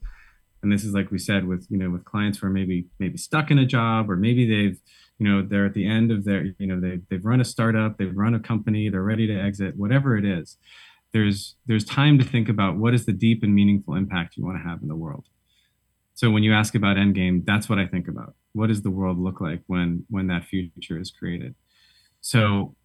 [0.64, 3.20] And this is like we said with you know with clients who are maybe maybe
[3.20, 4.80] stuck in a job or maybe they've
[5.20, 8.00] you know they're at the end of their you know they they've run a startup,
[8.00, 10.58] they've run a company, they're ready to exit, whatever it is.
[11.14, 14.58] There's there's time to think about what is the deep and meaningful impact you want
[14.58, 15.26] to have in the world.
[16.18, 18.34] So when you ask about endgame, that's what I think about.
[18.54, 21.54] What does the world look like when when that future is created?
[22.22, 22.76] So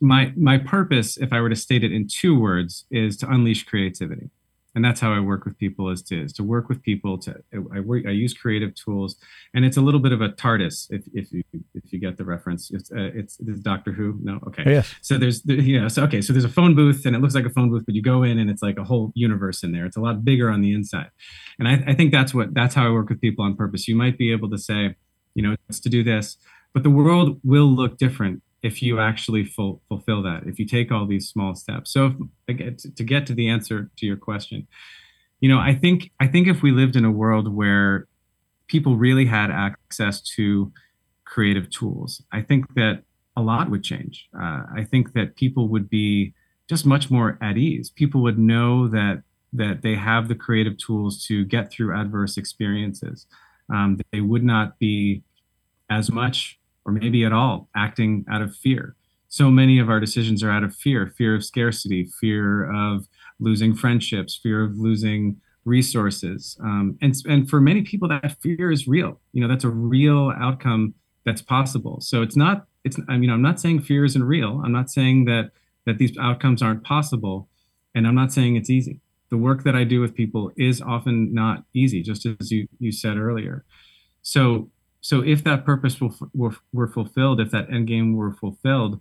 [0.00, 3.64] my my purpose if i were to state it in two words is to unleash
[3.64, 4.30] creativity
[4.74, 7.34] and that's how i work with people is to is to work with people to
[7.74, 9.16] i work i use creative tools.
[9.54, 11.42] And it's a little bit of a tardis if, if you
[11.74, 12.70] if you get the reference.
[12.70, 14.18] It's uh, it's, it's doctor who?
[14.22, 14.38] No?
[14.48, 14.64] Okay.
[14.66, 14.94] Oh, yes.
[15.02, 17.46] So there's you know so okay so there's a phone booth and it looks like
[17.46, 19.86] a phone booth but you go in and it's like a whole universe in there.
[19.86, 21.10] It's a lot bigger on the inside.
[21.58, 23.88] And i, I think that's what that's how i work with people on purpose.
[23.88, 24.96] You might be able to say
[25.34, 26.36] you know it's to do this
[26.72, 30.92] but the world will look different if you actually full, fulfill that if you take
[30.92, 31.92] all these small steps.
[31.92, 32.14] So
[32.48, 34.66] if, to get to the answer to your question
[35.40, 38.06] you know i think i think if we lived in a world where
[38.68, 40.70] people really had access to
[41.24, 43.02] creative tools i think that
[43.36, 44.28] a lot would change.
[44.38, 46.34] Uh, i think that people would be
[46.70, 47.90] just much more at ease.
[47.90, 53.26] People would know that that they have the creative tools to get through adverse experiences.
[53.74, 55.24] Um, they would not be
[55.90, 58.96] as much or maybe at all acting out of fear.
[59.28, 63.06] So many of our decisions are out of fear fear of scarcity, fear of
[63.38, 66.56] losing friendships, fear of losing resources.
[66.62, 69.20] Um, and, and for many people, that fear is real.
[69.32, 72.00] You know, that's a real outcome that's possible.
[72.00, 74.62] So it's not, it's, I mean, I'm not saying fear isn't real.
[74.64, 75.50] I'm not saying that,
[75.86, 77.48] that these outcomes aren't possible.
[77.94, 79.00] And I'm not saying it's easy.
[79.30, 82.90] The work that I do with people is often not easy, just as you, you
[82.90, 83.64] said earlier.
[84.22, 84.70] So
[85.00, 89.00] so if that purpose were, were, were fulfilled, if that end game were fulfilled,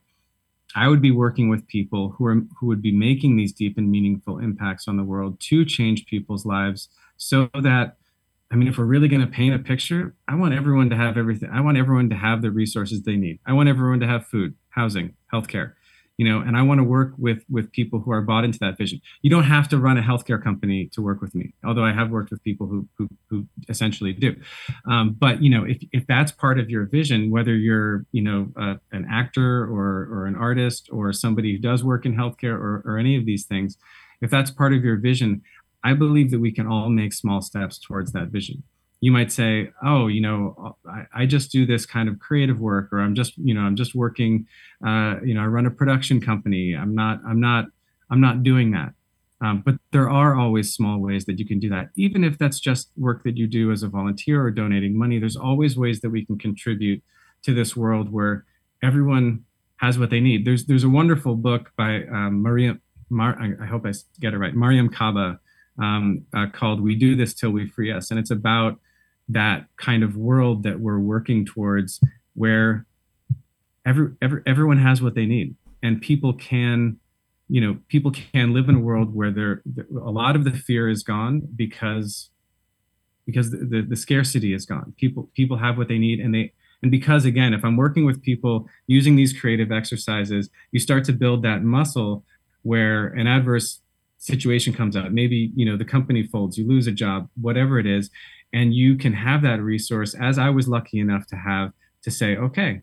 [0.76, 3.90] I would be working with people who are who would be making these deep and
[3.90, 7.98] meaningful impacts on the world to change people's lives so that
[8.52, 11.18] I mean if we're really going to paint a picture, I want everyone to have
[11.18, 11.50] everything.
[11.52, 13.40] I want everyone to have the resources they need.
[13.48, 15.74] I want everyone to have food, housing, healthcare
[16.20, 18.78] you know and i want to work with with people who are bought into that
[18.78, 19.00] vision.
[19.22, 22.10] You don't have to run a healthcare company to work with me although i have
[22.12, 24.36] worked with people who who, who essentially do.
[24.86, 28.52] Um, but you know if, if that's part of your vision whether you're you know
[28.62, 32.84] uh, an actor or or an artist or somebody who does work in healthcare or,
[32.86, 33.78] or any of these things
[34.22, 35.42] if that's part of your vision
[35.86, 38.64] i believe that we can all make small steps towards that vision
[39.02, 42.90] you might say, oh, you know, I, I, just do this kind of creative work,
[42.92, 44.46] or I'm just, you know, I'm just working,
[44.86, 46.76] uh, you know, I run a production company.
[46.76, 47.66] I'm not, I'm not,
[48.10, 48.94] I'm not doing that.
[49.42, 52.60] Um, but there are always small ways that you can do that, even if that's
[52.60, 55.18] just work that you do as a volunteer or donating money.
[55.18, 57.02] There's always ways that we can contribute
[57.44, 58.46] to this world where
[58.84, 59.46] everyone
[59.78, 60.46] has what they need.
[60.46, 62.78] There's there's a wonderful book by um, Maria.
[63.10, 64.54] Mar, I, hope I get it right.
[64.54, 65.40] Mariame Kaba
[65.82, 68.78] um, uh, called "We Do This Till We Free Us," and it's about
[69.30, 72.00] that kind of world that we're working towards
[72.34, 72.86] where
[73.86, 76.98] every, every everyone has what they need and people can
[77.48, 79.62] you know people can live in a world where there
[79.92, 82.30] a lot of the fear is gone because
[83.30, 84.94] because the, the, the scarcity is gone.
[84.98, 88.22] People people have what they need and they and because again, if I'm working with
[88.22, 92.24] people using these creative exercises, you start to build that muscle
[92.64, 93.82] where an adverse
[94.18, 95.12] situation comes up.
[95.12, 98.10] Maybe, you know, the company folds, you lose a job, whatever it is,
[98.54, 101.72] and you can have that resource as I was lucky enough to have
[102.04, 102.82] to say, okay,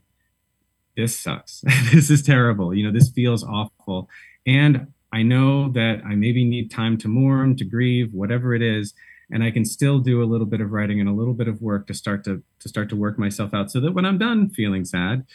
[0.96, 1.62] this sucks.
[1.92, 2.74] this is terrible.
[2.74, 4.08] You know, this feels awful.
[4.46, 8.94] And I know that I maybe need time to mourn, to grieve, whatever it is,
[9.30, 11.60] and I can still do a little bit of writing and a little bit of
[11.60, 14.50] work to start to to start to work myself out so that when I'm done
[14.50, 15.26] feeling sad,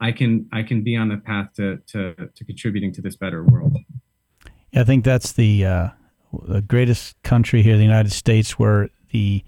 [0.00, 3.42] I can I can be on the path to to, to contributing to this better
[3.44, 3.76] world.
[4.72, 5.88] Yeah, I think that's the uh,
[6.46, 9.44] the greatest country here, the United States, where the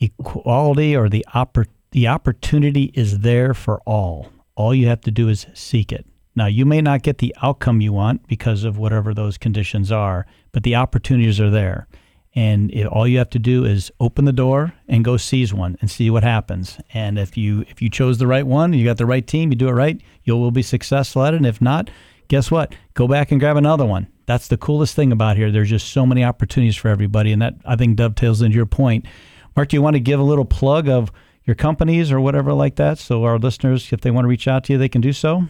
[0.00, 4.30] equality or the oppor- the opportunity is there for all.
[4.54, 6.06] All you have to do is seek it.
[6.34, 10.26] Now, you may not get the outcome you want because of whatever those conditions are,
[10.52, 11.88] but the opportunities are there.
[12.34, 15.76] And it, all you have to do is open the door and go seize one
[15.80, 16.78] and see what happens.
[16.94, 19.56] And if you if you chose the right one, you got the right team, you
[19.56, 21.38] do it right, you will be successful at it.
[21.38, 21.90] And if not,
[22.28, 22.74] guess what?
[22.94, 24.06] Go back and grab another one.
[24.26, 25.50] That's the coolest thing about here.
[25.50, 29.06] There's just so many opportunities for everybody, and that I think dovetails into your point.
[29.58, 31.10] Marc, do you want to give a little plug of
[31.42, 34.62] your companies or whatever like that, so our listeners, if they want to reach out
[34.62, 35.48] to you, they can do so?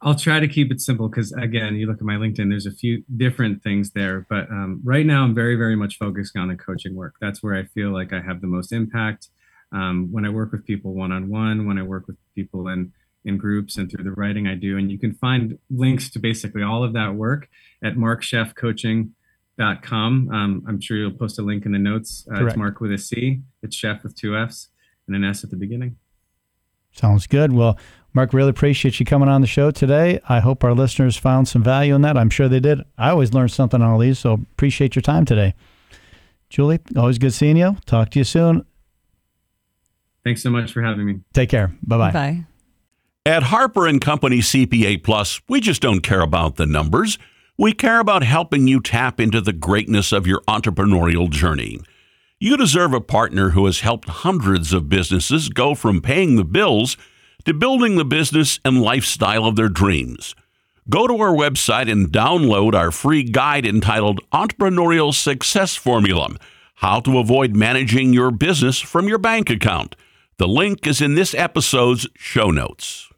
[0.00, 2.72] I'll try to keep it simple because again, you look at my LinkedIn, there's a
[2.72, 4.24] few different things there.
[4.30, 7.16] But um, right now, I'm very, very much focused on the coaching work.
[7.20, 9.28] That's where I feel like I have the most impact.
[9.70, 12.94] Um, when I work with people one on one, when I work with people in
[13.22, 16.62] in groups and through the writing I do, and you can find links to basically
[16.62, 17.50] all of that work
[17.82, 17.98] at
[19.58, 20.30] marcscheffcoaching.com.
[20.30, 22.26] Um, I'm sure you'll post a link in the notes.
[22.30, 23.40] Uh, it's Marc with a C.
[23.62, 24.68] It's Chef with two F's
[25.06, 25.96] and an S at the beginning.
[26.92, 27.52] Sounds good.
[27.52, 27.76] Well,
[28.12, 30.20] Marc, really appreciate you coming on the show today.
[30.28, 32.16] I hope our listeners found some value in that.
[32.16, 32.80] I'm sure they did.
[32.96, 35.54] I always learn something on all these, so appreciate your time today.
[36.48, 37.76] Julie, always good seeing you.
[37.84, 38.64] Talk to you soon.
[40.22, 41.20] Thanks so much for having me.
[41.32, 41.74] Take care.
[41.82, 42.12] Bye-bye.
[42.12, 42.46] Bye.
[43.26, 47.18] At Harper and Company CPA Plus, we just don't care about the numbers.
[47.56, 51.78] We care about helping you tap into the greatness of your entrepreneurial journey.
[52.40, 56.96] You deserve a partner who has helped hundreds of businesses go from paying the bills
[57.44, 60.34] to building the business and lifestyle of their dreams.
[60.90, 66.34] Go to our website and download our free guide entitled Entrepreneurial Success Formula
[66.74, 69.94] How to Avoid Managing Your Business from Your Bank Account.
[70.38, 73.10] The link is in this episode's show notes.